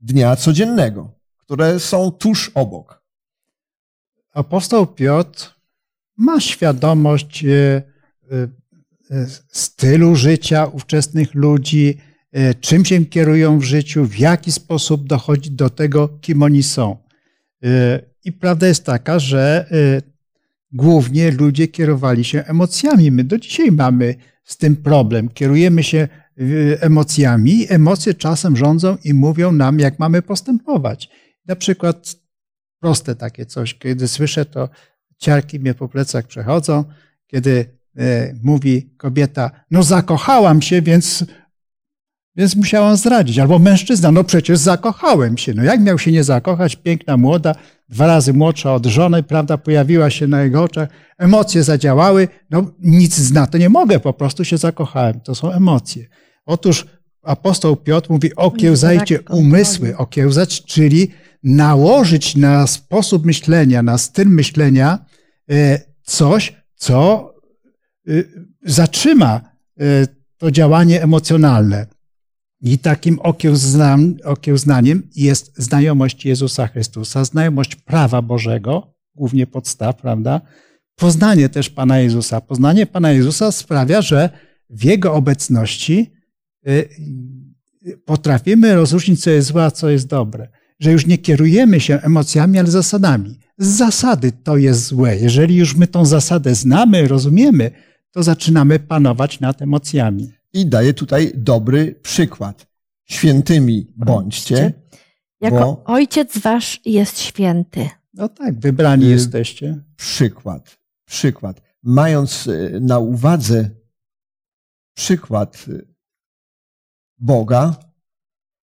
dnia 0.00 0.36
codziennego 0.36 1.14
które 1.44 1.80
są 1.80 2.10
tuż 2.10 2.50
obok. 2.54 3.02
Apostoł 4.32 4.86
Piotr 4.86 5.54
ma 6.16 6.40
świadomość 6.40 7.44
e, 7.44 7.48
e, 7.50 7.82
stylu 9.48 10.16
życia 10.16 10.66
ówczesnych 10.66 11.34
ludzi, 11.34 11.98
e, 12.32 12.54
czym 12.54 12.84
się 12.84 13.06
kierują 13.06 13.58
w 13.58 13.62
życiu, 13.62 14.04
w 14.04 14.18
jaki 14.18 14.52
sposób 14.52 15.06
dochodzi 15.06 15.50
do 15.50 15.70
tego, 15.70 16.08
kim 16.08 16.42
oni 16.42 16.62
są. 16.62 17.04
I 18.24 18.32
prawda 18.32 18.66
jest 18.66 18.84
taka, 18.84 19.18
że 19.18 19.70
głównie 20.74 21.30
ludzie 21.30 21.68
kierowali 21.68 22.24
się 22.24 22.44
emocjami. 22.44 23.10
My 23.10 23.24
do 23.24 23.38
dzisiaj 23.38 23.72
mamy 23.72 24.14
z 24.44 24.56
tym 24.56 24.76
problem. 24.76 25.28
Kierujemy 25.28 25.82
się 25.82 26.08
emocjami, 26.80 27.66
emocje 27.68 28.14
czasem 28.14 28.56
rządzą 28.56 28.96
i 29.04 29.14
mówią 29.14 29.52
nam, 29.52 29.78
jak 29.78 29.98
mamy 29.98 30.22
postępować. 30.22 31.10
Na 31.46 31.56
przykład 31.56 32.16
proste 32.80 33.14
takie 33.14 33.46
coś, 33.46 33.74
kiedy 33.74 34.08
słyszę 34.08 34.44
to, 34.44 34.68
ciarki 35.18 35.60
mnie 35.60 35.74
po 35.74 35.88
plecach 35.88 36.26
przechodzą, 36.26 36.84
kiedy 37.26 37.78
e, 37.96 38.34
mówi 38.42 38.94
kobieta, 38.96 39.50
no 39.70 39.82
zakochałam 39.82 40.62
się, 40.62 40.82
więc, 40.82 41.24
więc 42.36 42.56
musiałam 42.56 42.96
zdradzić. 42.96 43.38
Albo 43.38 43.58
mężczyzna, 43.58 44.12
no 44.12 44.24
przecież 44.24 44.58
zakochałem 44.58 45.38
się. 45.38 45.54
No 45.54 45.64
jak 45.64 45.80
miał 45.80 45.98
się 45.98 46.12
nie 46.12 46.24
zakochać? 46.24 46.76
Piękna 46.76 47.16
młoda, 47.16 47.54
dwa 47.88 48.06
razy 48.06 48.32
młodsza 48.32 48.74
od 48.74 48.86
żony, 48.86 49.22
prawda, 49.22 49.58
pojawiła 49.58 50.10
się 50.10 50.26
na 50.26 50.42
jego 50.42 50.62
oczach, 50.62 50.88
emocje 51.18 51.62
zadziałały, 51.62 52.28
no 52.50 52.70
nic 52.80 53.30
na 53.30 53.46
to 53.46 53.58
nie 53.58 53.68
mogę, 53.68 54.00
po 54.00 54.12
prostu 54.12 54.44
się 54.44 54.56
zakochałem. 54.56 55.20
To 55.20 55.34
są 55.34 55.52
emocje. 55.52 56.06
Otóż 56.46 56.86
apostoł 57.22 57.76
Piotr 57.76 58.10
mówi, 58.10 58.36
okiełzajcie 58.36 59.20
umysły, 59.30 59.96
okiełzać, 59.96 60.64
czyli 60.64 61.10
nałożyć 61.42 62.36
na 62.36 62.66
sposób 62.66 63.24
myślenia, 63.26 63.82
na 63.82 63.98
styl 63.98 64.28
myślenia 64.28 64.98
e, 65.50 65.80
coś, 66.02 66.64
co 66.74 67.30
e, 68.08 68.12
zatrzyma 68.62 69.40
e, 69.80 69.84
to 70.38 70.50
działanie 70.50 71.02
emocjonalne. 71.02 71.86
I 72.64 72.78
takim 72.78 73.18
okiełznaniem 74.24 75.02
jest 75.16 75.52
znajomość 75.56 76.24
Jezusa 76.24 76.66
Chrystusa, 76.66 77.24
znajomość 77.24 77.76
prawa 77.76 78.22
Bożego, 78.22 78.94
głównie 79.14 79.46
podstaw, 79.46 79.96
prawda? 79.96 80.40
poznanie 80.96 81.48
też 81.48 81.70
Pana 81.70 81.98
Jezusa. 81.98 82.40
Poznanie 82.40 82.86
Pana 82.86 83.12
Jezusa 83.12 83.52
sprawia, 83.52 84.02
że 84.02 84.30
w 84.70 84.84
Jego 84.84 85.14
obecności 85.14 86.12
y, 86.68 86.88
potrafimy 88.04 88.74
rozróżnić, 88.74 89.22
co 89.22 89.30
jest 89.30 89.48
złe, 89.48 89.64
a 89.64 89.70
co 89.70 89.90
jest 89.90 90.06
dobre. 90.06 90.48
Że 90.80 90.92
już 90.92 91.06
nie 91.06 91.18
kierujemy 91.18 91.80
się 91.80 92.00
emocjami, 92.02 92.58
ale 92.58 92.70
zasadami. 92.70 93.38
Z 93.58 93.66
zasady 93.66 94.32
to 94.32 94.56
jest 94.56 94.86
złe. 94.86 95.16
Jeżeli 95.16 95.56
już 95.56 95.76
my 95.76 95.86
tą 95.86 96.04
zasadę 96.04 96.54
znamy, 96.54 97.08
rozumiemy, 97.08 97.70
to 98.12 98.22
zaczynamy 98.22 98.78
panować 98.78 99.40
nad 99.40 99.62
emocjami. 99.62 100.32
I 100.54 100.66
daje 100.66 100.94
tutaj 100.94 101.32
dobry 101.34 102.00
przykład. 102.02 102.66
Świętymi 103.04 103.92
bądźcie. 103.96 104.72
Jako 105.40 105.56
bo... 105.56 105.84
ojciec 105.84 106.38
wasz 106.38 106.80
jest 106.84 107.18
święty. 107.18 107.88
No 108.14 108.28
tak, 108.28 108.60
wybrani 108.60 109.04
y, 109.04 109.08
jesteście. 109.08 109.84
Przykład, 109.96 110.78
przykład. 111.04 111.60
Mając 111.82 112.46
y, 112.46 112.78
na 112.80 112.98
uwadze 112.98 113.70
przykład 114.96 115.64
y, 115.68 115.94
Boga, 117.18 117.76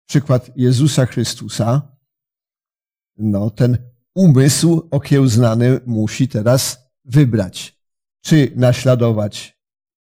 przykład 0.09 0.51
Jezusa 0.57 1.07
Chrystusa, 1.07 1.97
no 3.17 3.51
ten 3.51 3.79
umysł 4.15 4.89
okiełznany 4.91 5.81
musi 5.87 6.29
teraz 6.29 6.91
wybrać, 7.05 7.81
czy 8.21 8.53
naśladować 8.57 9.60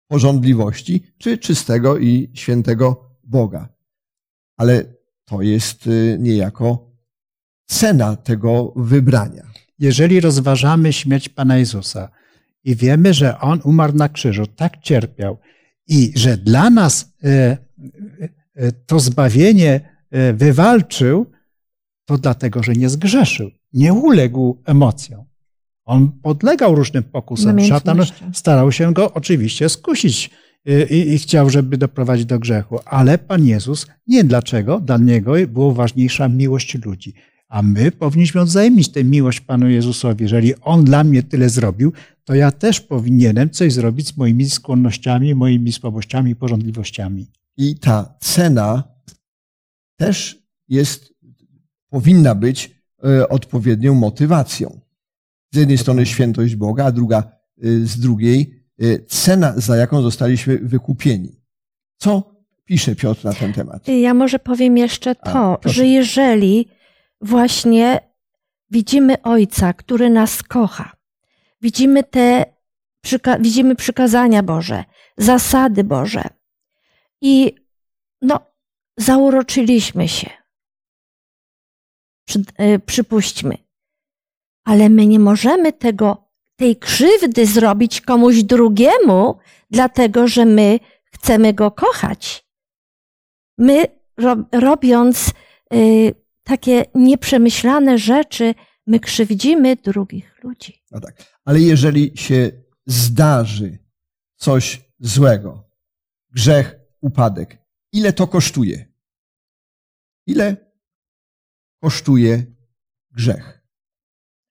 porządliwości, 0.08 1.04
czy 1.18 1.38
czystego 1.38 1.98
i 1.98 2.30
świętego 2.34 3.10
Boga. 3.24 3.70
Ale 4.58 4.84
to 5.26 5.42
jest 5.42 5.88
y, 5.88 6.18
niejako 6.20 6.92
cena 7.66 8.16
tego 8.16 8.74
wybrania. 8.76 9.52
Jeżeli 9.80 10.20
rozważamy 10.20 10.94
śmierć 10.94 11.30
Pana 11.30 11.58
Jezusa 11.58 12.10
i 12.64 12.76
wiemy, 12.76 13.14
że 13.14 13.40
On 13.40 13.62
umarł 13.64 13.94
na 13.94 14.10
krzyżu, 14.10 14.48
tak 14.48 14.78
cierpiał 14.82 15.38
i 15.88 16.12
że 16.16 16.38
dla 16.38 16.70
nas 16.70 17.14
e, 17.24 17.58
e, 18.56 18.72
to 18.72 19.00
zbawienie 19.00 19.96
wywalczył, 20.34 21.32
to 22.06 22.18
dlatego, 22.18 22.64
że 22.64 22.74
nie 22.74 22.90
zgrzeszył, 22.90 23.52
nie 23.74 23.94
uległ 23.94 24.62
emocjom. 24.66 25.26
On 25.86 26.12
podlegał 26.12 26.76
różnym 26.76 27.04
pokusom. 27.04 27.62
Szatan 27.62 28.00
starał 28.34 28.72
się 28.72 28.94
go 28.94 29.14
oczywiście 29.14 29.70
skusić 29.70 30.30
i, 30.90 31.14
i, 31.14 31.18
chciał, 31.18 31.50
żeby 31.50 31.78
doprowadzić 31.78 32.26
do 32.26 32.40
grzechu. 32.40 32.80
Ale 32.86 33.18
Pan 33.18 33.46
Jezus 33.46 33.88
nie. 34.08 34.24
Dlaczego? 34.24 34.80
Dla 34.80 34.98
Niego 34.98 35.34
była 35.48 35.74
ważniejsza 35.74 36.30
miłość 36.30 36.86
ludzi. 36.86 37.14
A 37.48 37.62
my 37.62 37.92
powinniśmy 37.92 38.42
odzajemnić 38.42 38.90
tę 38.90 39.04
miłość 39.04 39.42
Panu 39.42 39.70
Jezusowi. 39.70 40.24
Jeżeli 40.24 40.56
On 40.62 40.84
dla 40.84 41.04
mnie 41.04 41.24
tyle 41.24 41.50
zrobił, 41.50 41.94
to 42.24 42.36
ja 42.36 42.52
też 42.52 42.82
powinienem 42.82 43.50
coś 43.50 43.74
zrobić 43.74 44.08
z 44.08 44.18
moimi 44.18 44.50
skłonnościami, 44.50 45.36
moimi 45.36 45.72
słabościami 45.72 46.32
i 46.32 46.36
porządliwościami. 46.36 47.28
I 47.58 47.76
ta 47.76 48.16
cena 48.20 48.84
też 49.98 50.40
jest, 50.70 51.14
powinna 51.90 52.36
być 52.36 52.76
e, 53.04 53.30
odpowiednią 53.30 53.96
motywacją. 53.96 54.80
Z 55.56 55.58
jednej 55.58 55.78
strony 55.78 56.06
świętość 56.06 56.56
Boga, 56.56 56.86
a 56.86 56.92
druga, 56.92 57.18
e, 57.18 57.68
z 57.68 58.00
drugiej 58.00 58.64
e, 58.80 59.00
cena, 59.00 59.54
za 59.58 59.76
jaką 59.76 60.02
zostaliśmy 60.02 60.58
wykupieni. 60.58 61.42
Co 61.98 62.36
pisze 62.66 62.96
Piotr 62.96 63.26
na 63.26 63.34
ten 63.34 63.54
temat? 63.54 63.88
Ja 63.88 64.14
może 64.14 64.40
powiem 64.40 64.78
jeszcze 64.78 65.16
to, 65.16 65.60
a, 65.64 65.70
że 65.70 65.88
jeżeli 65.88 66.70
właśnie 67.22 68.00
widzimy 68.72 69.22
Ojca, 69.22 69.74
który 69.74 70.10
nas 70.10 70.44
kocha, 70.44 70.92
widzimy 71.62 72.04
te, 72.04 72.46
przyka 73.02 73.40
widzimy 73.40 73.76
przykazania 73.76 74.44
Boże, 74.44 74.84
zasady 75.18 75.84
Boże 75.84 76.24
i 77.22 77.56
no, 78.22 78.40
zauroczyliśmy 78.98 80.08
się. 80.08 80.30
Przy, 82.28 82.44
przypuśćmy, 82.86 83.65
ale 84.66 84.90
my 84.90 85.06
nie 85.06 85.20
możemy 85.20 85.74
tego, 85.74 86.26
tej 86.56 86.76
krzywdy 86.76 87.46
zrobić 87.46 88.02
komuś 88.02 88.44
drugiemu, 88.44 89.38
dlatego 89.72 90.28
że 90.28 90.46
my 90.46 90.80
chcemy 91.06 91.54
go 91.54 91.72
kochać. 91.72 92.46
My, 93.58 93.86
robiąc 94.52 95.32
y, 95.74 96.16
takie 96.44 96.86
nieprzemyślane 96.96 97.98
rzeczy, 97.98 98.56
my 98.88 99.00
krzywdzimy 99.00 99.76
drugich 99.76 100.44
ludzi. 100.44 100.84
No 100.92 101.00
tak. 101.00 101.16
Ale 101.46 101.60
jeżeli 101.60 102.18
się 102.18 102.52
zdarzy 102.86 103.80
coś 104.36 104.92
złego, 105.00 105.70
grzech, 106.30 106.76
upadek, 107.02 107.58
ile 107.92 108.14
to 108.14 108.28
kosztuje? 108.28 108.94
Ile 110.28 110.58
kosztuje 111.82 112.46
grzech? 113.12 113.55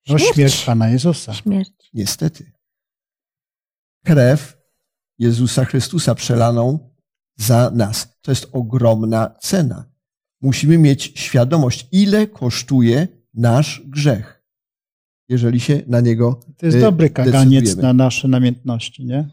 No 0.09 0.19
śmierć, 0.19 0.35
śmierć 0.35 0.65
Pana 0.65 0.89
Jezusa. 0.89 1.35
Śmierć. 1.35 1.91
Niestety. 1.95 2.53
Krew 4.05 4.57
Jezusa 5.19 5.65
Chrystusa 5.65 6.15
przelaną 6.15 6.91
za 7.37 7.71
nas. 7.71 8.19
To 8.23 8.31
jest 8.31 8.49
ogromna 8.53 9.35
cena. 9.41 9.85
Musimy 10.41 10.79
mieć 10.79 11.13
świadomość, 11.15 11.89
ile 11.93 12.27
kosztuje 12.27 13.09
nasz 13.35 13.83
grzech, 13.87 14.43
jeżeli 15.29 15.61
się 15.61 15.83
na 15.87 16.01
niego 16.01 16.41
To 16.57 16.67
jest 16.67 16.81
dobry 16.81 17.11
kaganiec 17.11 17.77
na 17.77 17.93
nasze 17.93 18.29
namiętności, 18.29 19.05
nie? 19.05 19.29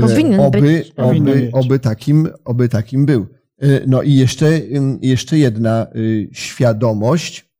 Powinien 0.00 0.40
oby, 0.40 0.60
być. 0.60 0.92
Oby, 0.96 1.50
oby, 1.52 1.78
takim, 1.78 2.28
oby 2.44 2.68
takim 2.68 3.06
był. 3.06 3.26
E, 3.58 3.86
no 3.86 4.02
i 4.02 4.14
jeszcze, 4.14 4.60
jeszcze 5.02 5.38
jedna 5.38 5.86
y, 5.96 6.28
świadomość, 6.32 7.51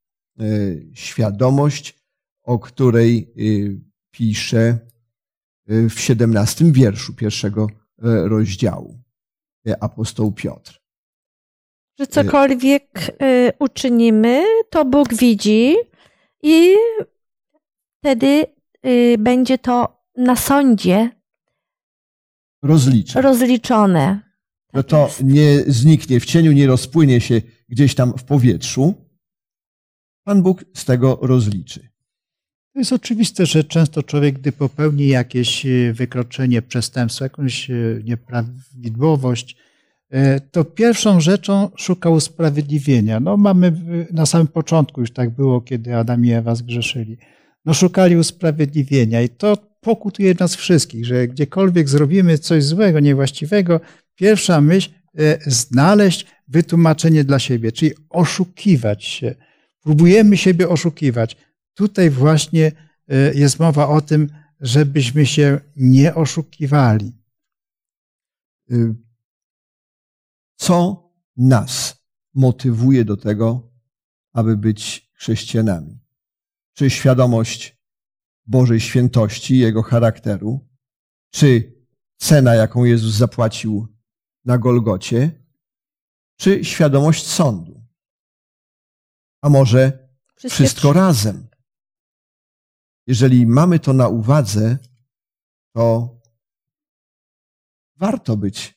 świadomość, 0.95 2.03
o 2.43 2.59
której 2.59 3.33
y, 3.39 3.81
pisze 4.11 4.79
y, 5.71 5.89
w 5.89 6.01
siedemnastym 6.01 6.73
wierszu 6.73 7.15
pierwszego 7.15 7.67
rozdziału 8.05 9.03
apostoł 9.81 10.33
Piotr. 10.33 10.81
Że 11.99 12.07
cokolwiek 12.07 13.17
uczynimy, 13.59 14.45
to 14.71 14.85
Bóg 14.85 15.15
widzi 15.15 15.75
i 16.43 16.75
wtedy 17.99 18.47
będzie 19.19 19.59
to 19.59 20.05
na 20.17 20.37
sądzie 20.37 21.11
Rozliczone. 22.63 23.23
rozliczone. 23.23 24.21
Że 24.75 24.85
to 24.85 25.11
nie 25.25 25.59
zniknie 25.67 26.21
w 26.21 26.25
cieniu, 26.25 26.53
nie 26.53 26.67
rozpłynie 26.67 27.21
się 27.21 27.43
gdzieś 27.69 27.95
tam 27.95 28.19
w 28.19 28.25
powietrzu, 28.25 28.95
Pan 30.25 30.43
Bóg 30.43 30.65
z 30.75 30.85
tego 30.85 31.19
rozliczy. 31.23 31.89
To 32.73 32.79
jest 32.79 32.93
oczywiste, 32.93 33.47
że 33.47 33.65
często 33.65 34.03
człowiek, 34.03 34.39
gdy 34.39 34.53
popełni 34.53 35.09
jakieś 35.09 35.67
e, 35.67 35.93
wykroczenie, 35.93 36.63
przestępstwo, 36.63 37.25
jakąś 37.25 37.71
e, 37.71 37.75
nieprawidłowość, 38.05 39.57
e, 40.11 40.41
to 40.41 40.65
pierwszą 40.65 41.21
rzeczą 41.21 41.71
szuka 41.77 42.11
usprawiedliwienia. 42.11 43.21
No 43.21 43.37
mamy 43.37 43.73
na 44.13 44.27
samym 44.27 44.47
początku 44.47 45.01
już 45.01 45.11
tak 45.11 45.31
było, 45.31 45.61
kiedy 45.61 45.97
Adam 45.97 46.25
i 46.25 46.33
Ewa 46.33 46.55
zgrzeszyli. 46.55 47.19
No 47.65 47.75
szukali 47.75 48.17
usprawiedliwienia 48.17 49.23
i 49.23 49.29
to 49.29 49.57
pokutuje 49.81 50.35
nas 50.41 50.57
wszystkich, 50.57 51.07
że 51.07 51.29
gdziekolwiek 51.29 51.89
zrobimy 51.89 52.39
coś 52.39 52.65
złego, 52.65 53.01
niewłaściwego, 53.01 53.81
pierwsza 54.15 54.61
myśl 54.61 54.91
znaleźć 55.47 56.27
wytłumaczenie 56.49 57.25
dla 57.25 57.39
siebie, 57.39 57.73
czyli 57.73 57.91
oszukiwać 58.11 59.05
się 59.05 59.35
Próbujemy 59.83 60.37
siebie 60.37 60.69
oszukiwać. 60.69 61.37
Tutaj 61.75 62.11
właśnie 62.11 62.73
e, 63.09 63.35
jest 63.35 63.59
mowa 63.59 63.89
o 63.89 64.01
tym, 64.01 64.29
żebyśmy 64.61 65.27
się 65.27 65.61
nie 65.77 66.15
oszukiwali. 66.15 67.13
Y, 68.71 68.95
co 70.57 71.09
nas 71.37 72.03
motywuje 72.35 73.05
do 73.05 73.17
tego, 73.17 73.73
aby 74.33 74.57
być 74.57 75.11
chrześcijanami? 75.15 75.99
Czy 76.75 76.91
świadomość 76.91 77.83
Bożej 78.47 78.81
świętości, 78.81 79.59
Jego 79.59 79.83
charakteru? 79.83 80.69
Czy 81.31 81.75
cena, 82.17 82.55
jaką 82.55 82.85
Jezus 82.85 83.15
zapłacił 83.15 83.89
na 84.45 84.59
Golgocie? 84.59 85.45
Czy 86.37 86.65
świadomość 86.65 87.27
sądu? 87.27 87.82
A 89.43 89.49
może 89.49 90.09
wszystko, 90.37 90.55
wszystko 90.55 90.93
razem. 90.93 91.49
Jeżeli 93.07 93.47
mamy 93.47 93.79
to 93.79 93.93
na 93.93 94.09
uwadze, 94.09 94.79
to 95.75 96.17
warto 97.97 98.37
być 98.37 98.75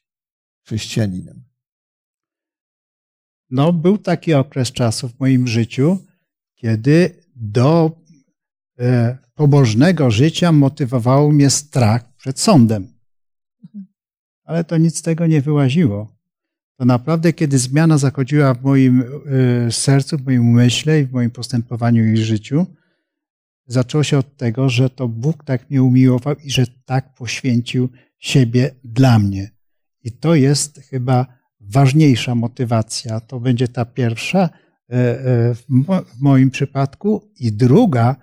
chrześcijaninem. 0.65 1.45
No, 3.49 3.73
był 3.73 3.97
taki 3.97 4.33
okres 4.33 4.71
czasu 4.71 5.09
w 5.09 5.19
moim 5.19 5.47
życiu, 5.47 6.05
kiedy 6.55 7.23
do 7.35 8.01
e, 8.79 9.17
pobożnego 9.33 10.11
życia 10.11 10.51
motywował 10.51 11.31
mnie 11.31 11.49
strach 11.49 12.15
przed 12.15 12.39
sądem. 12.39 12.93
Ale 14.43 14.63
to 14.63 14.77
nic 14.77 14.97
z 14.97 15.01
tego 15.01 15.27
nie 15.27 15.41
wyłaziło. 15.41 16.14
To 16.77 16.85
naprawdę, 16.85 17.33
kiedy 17.33 17.57
zmiana 17.57 17.97
zachodziła 17.97 18.53
w 18.53 18.63
moim 18.63 19.03
y, 19.67 19.71
sercu, 19.71 20.17
w 20.17 20.25
moim 20.25 20.49
umyśle 20.49 20.99
i 20.99 21.05
w 21.05 21.11
moim 21.11 21.31
postępowaniu 21.31 22.13
i 22.13 22.17
życiu, 22.17 22.65
zaczęło 23.67 24.03
się 24.03 24.17
od 24.17 24.37
tego, 24.37 24.69
że 24.69 24.89
to 24.89 25.07
Bóg 25.07 25.43
tak 25.43 25.69
mnie 25.69 25.83
umiłował 25.83 26.35
i 26.43 26.51
że 26.51 26.65
tak 26.85 27.13
poświęcił 27.13 27.89
siebie 28.19 28.71
dla 28.83 29.19
mnie. 29.19 29.51
I 30.03 30.11
to 30.11 30.35
jest 30.35 30.79
chyba 30.79 31.25
ważniejsza 31.59 32.35
motywacja. 32.35 33.19
To 33.19 33.39
będzie 33.39 33.67
ta 33.67 33.85
pierwsza 33.85 34.39
e, 34.39 34.93
e, 34.93 35.55
w 35.55 36.21
moim 36.21 36.51
przypadku. 36.51 37.31
I 37.39 37.51
druga, 37.51 38.15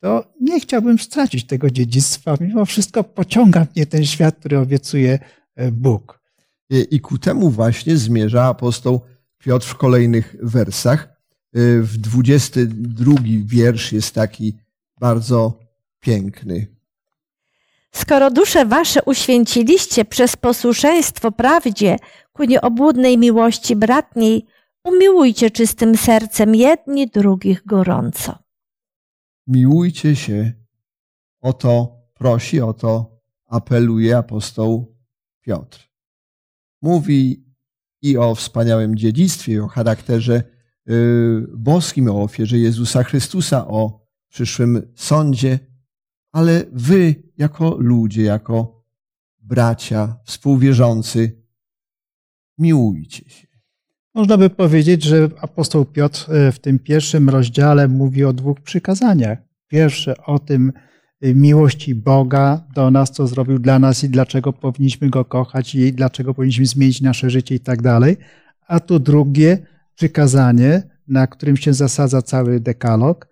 to 0.00 0.32
nie 0.40 0.60
chciałbym 0.60 0.98
stracić 0.98 1.44
tego 1.44 1.70
dziedzictwa. 1.70 2.36
Mimo 2.40 2.64
wszystko 2.64 3.04
pociąga 3.04 3.66
mnie 3.76 3.86
ten 3.86 4.04
świat, 4.06 4.36
który 4.36 4.58
obiecuje 4.58 5.18
e, 5.56 5.72
Bóg. 5.72 6.17
I 6.70 7.00
ku 7.00 7.18
temu 7.18 7.50
właśnie 7.50 7.96
zmierza 7.96 8.44
apostoł 8.44 9.00
Piotr 9.38 9.66
w 9.66 9.74
kolejnych 9.74 10.36
wersach. 10.42 11.08
W 11.82 11.96
22 11.96 13.14
wiersz 13.44 13.92
jest 13.92 14.14
taki 14.14 14.56
bardzo 15.00 15.58
piękny. 16.00 16.66
Skoro 17.92 18.30
dusze 18.30 18.66
wasze 18.66 19.02
uświęciliście 19.02 20.04
przez 20.04 20.36
posłuszeństwo 20.36 21.32
prawdzie 21.32 21.96
ku 22.32 22.44
nieobłudnej 22.44 23.18
miłości 23.18 23.76
bratniej, 23.76 24.46
umiłujcie 24.84 25.50
czystym 25.50 25.96
sercem 25.96 26.54
jedni 26.54 27.06
drugich 27.06 27.66
gorąco. 27.66 28.38
Miłujcie 29.46 30.16
się. 30.16 30.52
O 31.40 31.52
to 31.52 31.96
prosi, 32.14 32.60
o 32.60 32.72
to 32.72 33.20
apeluje 33.46 34.16
apostoł 34.16 34.94
Piotr. 35.40 35.87
Mówi 36.82 37.44
i 38.02 38.16
o 38.16 38.34
wspaniałym 38.34 38.96
dziedzictwie, 38.96 39.64
o 39.64 39.68
charakterze 39.68 40.42
y, 40.90 41.46
boskim, 41.56 42.10
o 42.10 42.22
ofierze 42.22 42.58
Jezusa 42.58 43.04
Chrystusa, 43.04 43.68
o 43.68 44.06
przyszłym 44.28 44.92
sądzie, 44.94 45.58
ale 46.32 46.64
wy, 46.72 47.22
jako 47.36 47.76
ludzie, 47.78 48.22
jako 48.22 48.84
bracia, 49.38 50.16
współwierzący, 50.24 51.42
miłujcie 52.58 53.30
się. 53.30 53.48
Można 54.14 54.36
by 54.36 54.50
powiedzieć, 54.50 55.02
że 55.02 55.28
apostoł 55.40 55.84
Piotr 55.84 56.32
e, 56.32 56.52
w 56.52 56.58
tym 56.58 56.78
pierwszym 56.78 57.28
rozdziale 57.28 57.88
mówi 57.88 58.24
o 58.24 58.32
dwóch 58.32 58.60
przykazaniach. 58.60 59.38
Pierwsze 59.68 60.16
o 60.16 60.38
tym 60.38 60.72
miłości 61.22 61.94
Boga 61.94 62.64
do 62.74 62.90
nas, 62.90 63.10
co 63.10 63.26
zrobił 63.26 63.58
dla 63.58 63.78
nas 63.78 64.04
i 64.04 64.08
dlaczego 64.08 64.52
powinniśmy 64.52 65.10
go 65.10 65.24
kochać 65.24 65.74
i 65.74 65.92
dlaczego 65.92 66.34
powinniśmy 66.34 66.66
zmienić 66.66 67.00
nasze 67.00 67.30
życie 67.30 67.54
i 67.54 67.60
tak 67.60 67.82
dalej. 67.82 68.16
A 68.66 68.80
tu 68.80 68.98
drugie 68.98 69.58
przykazanie, 69.94 70.82
na 71.08 71.26
którym 71.26 71.56
się 71.56 71.74
zasadza 71.74 72.22
cały 72.22 72.60
dekalog, 72.60 73.28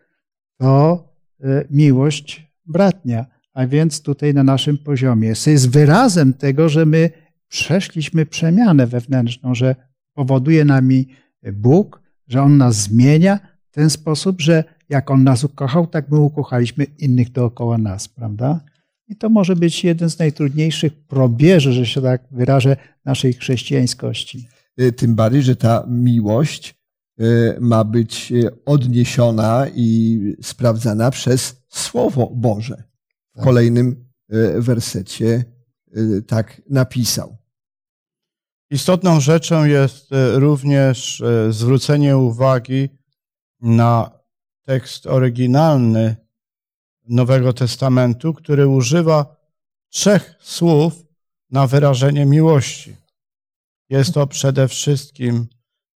to 0.59 1.09
e, 1.41 1.65
miłość 1.71 2.47
bratnia, 2.67 3.27
a 3.55 3.67
więc 3.67 4.03
tutaj 4.03 4.35
na 4.35 4.43
naszym 4.43 4.79
poziomie. 4.79 5.29
Jest 5.29 5.71
wyrazem 5.71 6.35
tego, 6.35 6.69
że 6.69 6.87
my 6.87 7.11
przeszliśmy 7.49 8.27
przemianę 8.27 8.87
wewnętrzną, 8.87 9.55
że 9.55 9.77
powoduje 10.15 10.65
nami 10.65 11.09
Bóg, 11.53 12.03
że 12.29 12.43
On 12.43 12.57
nas 12.57 12.77
zmienia 12.77 13.39
w 13.71 13.75
ten 13.75 13.91
sposób, 13.91 14.41
że 14.41 14.65
jak 14.89 15.11
On 15.11 15.25
nas 15.25 15.45
ukochał, 15.45 15.87
tak 15.87 16.11
my 16.11 16.21
ukochaliśmy 16.21 16.85
innych 16.85 17.33
dookoła 17.33 17.79
nas, 17.79 18.09
prawda? 18.09 18.61
I 19.09 19.17
to 19.17 19.29
może 19.29 19.57
być 19.57 19.85
jeden 19.85 20.11
z 20.11 20.19
najtrudniejszych 20.19 20.93
probierzy, 21.07 21.73
że 21.73 21.87
się 21.87 22.03
tak 22.03 22.23
wyrażę, 22.31 22.77
naszej 23.05 23.33
chrześcijańskości. 23.33 24.49
E, 24.77 24.93
tym 24.93 25.15
bardziej, 25.15 25.43
że 25.43 25.57
ta 25.57 25.85
miłość 25.89 26.75
e, 27.19 27.25
ma 27.61 27.85
być 27.85 28.33
odniesiona 28.67 29.67
i 29.75 30.21
sprawdzana 30.43 31.11
przez 31.11 31.63
Słowo 31.69 32.31
Boże. 32.35 32.83
W 33.33 33.37
tak. 33.37 33.45
kolejnym 33.45 34.07
wersecie 34.59 35.45
tak 36.27 36.63
napisał. 36.71 37.37
Istotną 38.71 39.21
rzeczą 39.21 39.65
jest 39.65 40.09
również 40.35 41.23
zwrócenie 41.51 42.17
uwagi 42.17 42.89
na 43.61 44.16
tekst 44.67 45.07
oryginalny 45.07 46.17
Nowego 47.09 47.53
Testamentu, 47.53 48.35
który 48.35 48.69
używa 48.69 49.37
trzech 49.89 50.35
słów 50.41 50.93
na 51.51 51.67
wyrażenie 51.67 52.27
miłości. 52.27 52.97
Jest 53.89 54.15
to 54.15 54.27
przede 54.27 54.69
wszystkim 54.69 55.47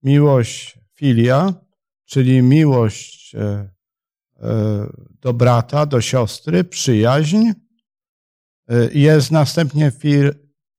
miłość 0.02 0.78
filia, 0.94 1.54
czyli 2.04 2.42
miłość 2.42 3.34
e, 3.34 3.68
do 5.20 5.32
brata, 5.34 5.86
do 5.86 6.00
siostry, 6.00 6.64
przyjaźń. 6.64 7.50
Jest 8.92 9.30
następnie 9.30 9.92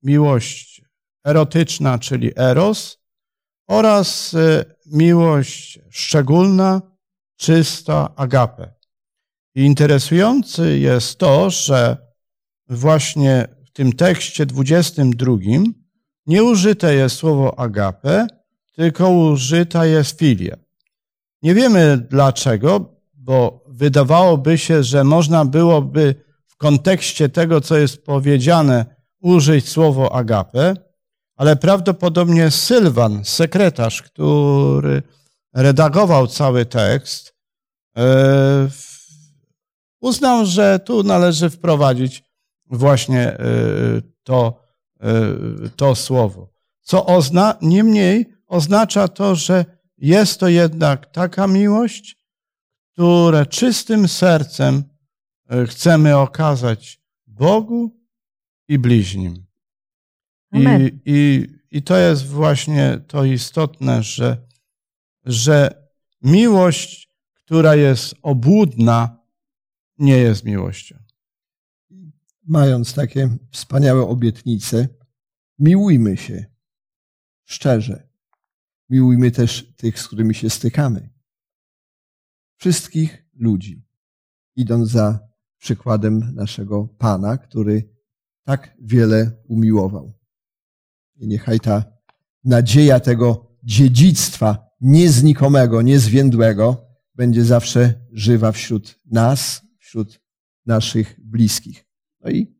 miłość 0.03 0.81
erotyczna, 1.25 1.99
czyli 1.99 2.31
eros, 2.35 2.97
oraz 3.67 4.35
miłość 4.85 5.79
szczególna, 5.89 6.90
czysta, 7.41 8.13
agape. 8.15 8.73
I 9.55 9.61
interesujące 9.61 10.77
jest 10.77 11.17
to, 11.17 11.49
że 11.49 11.97
właśnie 12.69 13.47
w 13.65 13.71
tym 13.71 13.93
tekście 13.93 14.45
22 14.45 15.37
nie 16.25 16.43
użyte 16.43 16.95
jest 16.95 17.15
słowo 17.15 17.59
agape, 17.59 18.27
tylko 18.75 19.09
użyta 19.09 19.85
jest 19.85 20.19
filia. 20.19 20.55
Nie 21.41 21.53
wiemy 21.55 21.97
dlaczego, 22.09 22.95
bo 23.13 23.63
wydawałoby 23.67 24.57
się, 24.57 24.83
że 24.83 25.03
można 25.03 25.45
byłoby 25.45 26.15
w 26.47 26.57
kontekście 26.57 27.29
tego, 27.29 27.61
co 27.61 27.77
jest 27.77 28.05
powiedziane, 28.05 28.85
użyć 29.21 29.69
słowo 29.69 30.15
agape, 30.15 30.73
ale 31.35 31.55
prawdopodobnie 31.55 32.51
Sylwan, 32.51 33.25
sekretarz, 33.25 34.01
który 34.01 35.03
redagował 35.53 36.27
cały 36.27 36.65
tekst, 36.65 37.30
uznał, 40.01 40.45
że 40.45 40.79
tu 40.79 41.03
należy 41.03 41.49
wprowadzić 41.49 42.23
właśnie 42.65 43.27
e, 43.27 43.39
to, 44.23 44.63
e, 44.99 45.09
to 45.75 45.95
słowo. 45.95 46.53
Co 46.81 47.05
ozna, 47.05 47.57
niemniej 47.61 48.33
oznacza 48.47 49.07
to, 49.07 49.35
że 49.35 49.65
jest 49.97 50.39
to 50.39 50.47
jednak 50.47 51.11
taka 51.11 51.47
miłość, 51.47 52.17
które 52.93 53.45
czystym 53.45 54.07
sercem 54.07 54.83
chcemy 55.67 56.17
okazać 56.17 57.01
Bogu 57.27 58.01
i 58.67 58.79
bliźnim. 58.79 59.45
I, 60.53 60.91
i, 61.05 61.47
I 61.71 61.83
to 61.83 61.97
jest 61.97 62.27
właśnie 62.27 62.99
to 63.07 63.23
istotne, 63.25 64.03
że, 64.03 64.37
że 65.25 65.87
miłość, 66.21 67.10
która 67.51 67.75
jest 67.75 68.15
obłudna, 68.21 69.19
nie 69.97 70.17
jest 70.17 70.43
miłością. 70.43 70.95
Mając 72.47 72.93
takie 72.93 73.37
wspaniałe 73.51 74.01
obietnice, 74.01 74.87
miłujmy 75.59 76.17
się 76.17 76.45
szczerze. 77.45 78.09
Miłujmy 78.89 79.31
też 79.31 79.73
tych, 79.77 79.99
z 79.99 80.07
którymi 80.07 80.35
się 80.35 80.49
stykamy. 80.49 81.09
Wszystkich 82.57 83.25
ludzi, 83.33 83.85
idąc 84.55 84.89
za 84.89 85.19
przykładem 85.57 86.35
naszego 86.35 86.87
Pana, 86.87 87.37
który 87.37 87.95
tak 88.43 88.75
wiele 88.81 89.31
umiłował. 89.47 90.13
I 91.15 91.27
niechaj 91.27 91.59
ta 91.59 91.83
nadzieja 92.43 92.99
tego 92.99 93.57
dziedzictwa 93.63 94.69
nieznikomego, 94.81 95.81
niezwiędłego 95.81 96.90
będzie 97.15 97.45
zawsze 97.45 97.93
żywa 98.11 98.51
wśród 98.51 98.99
nas, 99.05 99.61
wśród 99.77 100.21
naszych 100.65 101.19
bliskich. 101.19 101.85
No 102.19 102.31
i 102.31 102.55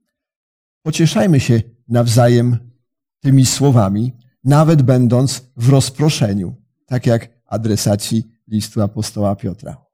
pocieszajmy 0.82 1.40
się 1.40 1.62
nawzajem 1.88 2.72
tymi 3.20 3.46
słowami, 3.46 4.18
nawet 4.44 4.82
będąc 4.82 5.52
w 5.58 5.70
rozproszeniu, 5.70 6.56
tak 6.86 7.06
jak 7.06 7.30
adresaci 7.46 8.32
listu 8.48 8.82
apostoła 8.82 9.36
Piotra. 9.36 9.86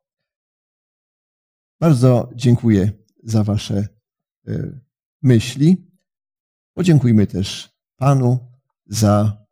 Bardzo 1.79 2.29
dziękuję 2.35 2.91
za 3.23 3.43
Wasze 3.43 3.87
e, 4.47 4.79
myśli. 5.21 5.91
Podziękujmy 6.73 7.27
też 7.27 7.69
Panu 7.95 8.51
za 8.85 9.45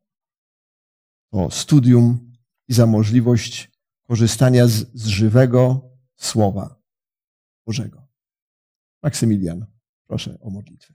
to 1.32 1.52
studium 1.52 2.34
i 2.68 2.74
za 2.74 2.86
możliwość 2.86 3.75
korzystania 4.08 4.68
z, 4.68 4.72
z 4.94 5.06
żywego 5.06 5.90
Słowa 6.16 6.82
Bożego. 7.66 8.08
Maksymilian, 9.04 9.66
proszę 10.08 10.38
o 10.42 10.50
modlitwę. 10.50 10.94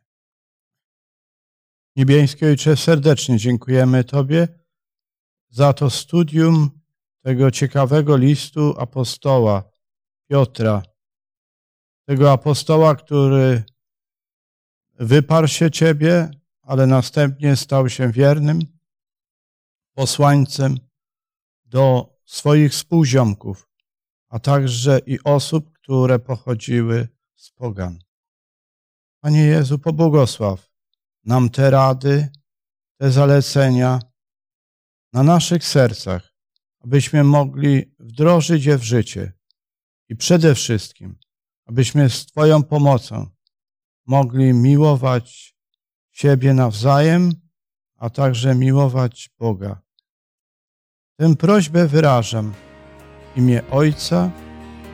Niebieski 1.96 2.46
Ojcze, 2.46 2.76
serdecznie 2.76 3.38
dziękujemy 3.38 4.04
Tobie 4.04 4.48
za 5.48 5.72
to 5.72 5.90
studium 5.90 6.80
tego 7.22 7.50
ciekawego 7.50 8.16
listu 8.16 8.74
apostoła 8.78 9.70
Piotra, 10.28 10.82
tego 12.06 12.32
apostoła, 12.32 12.94
który 12.94 13.64
wyparł 14.94 15.48
się 15.48 15.70
Ciebie, 15.70 16.30
ale 16.62 16.86
następnie 16.86 17.56
stał 17.56 17.88
się 17.88 18.12
wiernym 18.12 18.61
posłańcem 19.94 20.76
do 21.64 22.14
swoich 22.30 22.72
współziomków, 22.72 23.68
a 24.28 24.38
także 24.38 25.00
i 25.06 25.18
osób, 25.24 25.72
które 25.72 26.18
pochodziły 26.18 27.08
z 27.36 27.50
pogan. 27.50 27.98
Panie 29.20 29.42
Jezu, 29.42 29.78
pobłogosław 29.78 30.70
nam 31.24 31.50
te 31.50 31.70
rady, 31.70 32.28
te 32.98 33.10
zalecenia 33.10 34.00
na 35.12 35.22
naszych 35.22 35.64
sercach, 35.64 36.34
abyśmy 36.80 37.24
mogli 37.24 37.94
wdrożyć 37.98 38.64
je 38.64 38.78
w 38.78 38.82
życie 38.82 39.32
i 40.08 40.16
przede 40.16 40.54
wszystkim, 40.54 41.18
abyśmy 41.66 42.10
z 42.10 42.26
Twoją 42.26 42.62
pomocą 42.62 43.26
mogli 44.06 44.54
miłować 44.54 45.56
siebie 46.10 46.54
nawzajem, 46.54 47.32
a 47.96 48.10
także 48.10 48.54
miłować 48.54 49.30
Boga. 49.38 49.82
Tę 51.20 51.36
prośbę 51.36 51.88
wyrażam 51.88 52.52
w 53.34 53.38
imię 53.38 53.62
Ojca 53.70 54.30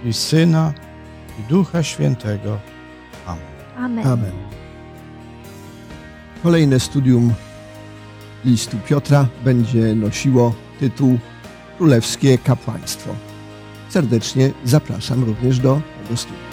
i 0.04 0.12
Syna 0.12 0.72
i 1.40 1.48
Ducha 1.48 1.82
Świętego. 1.82 2.58
Amen. 3.26 3.42
Amen. 3.76 4.06
Amen. 4.06 4.32
Kolejne 6.42 6.80
studium 6.80 7.34
listu 8.44 8.76
Piotra 8.88 9.28
będzie 9.44 9.94
nosiło 9.94 10.54
tytuł 10.80 11.18
Królewskie 11.76 12.38
Kapłaństwo. 12.38 13.14
Serdecznie 13.88 14.50
zapraszam 14.64 15.24
również 15.24 15.58
do 15.58 15.80
tego 16.02 16.16
studium. 16.16 16.45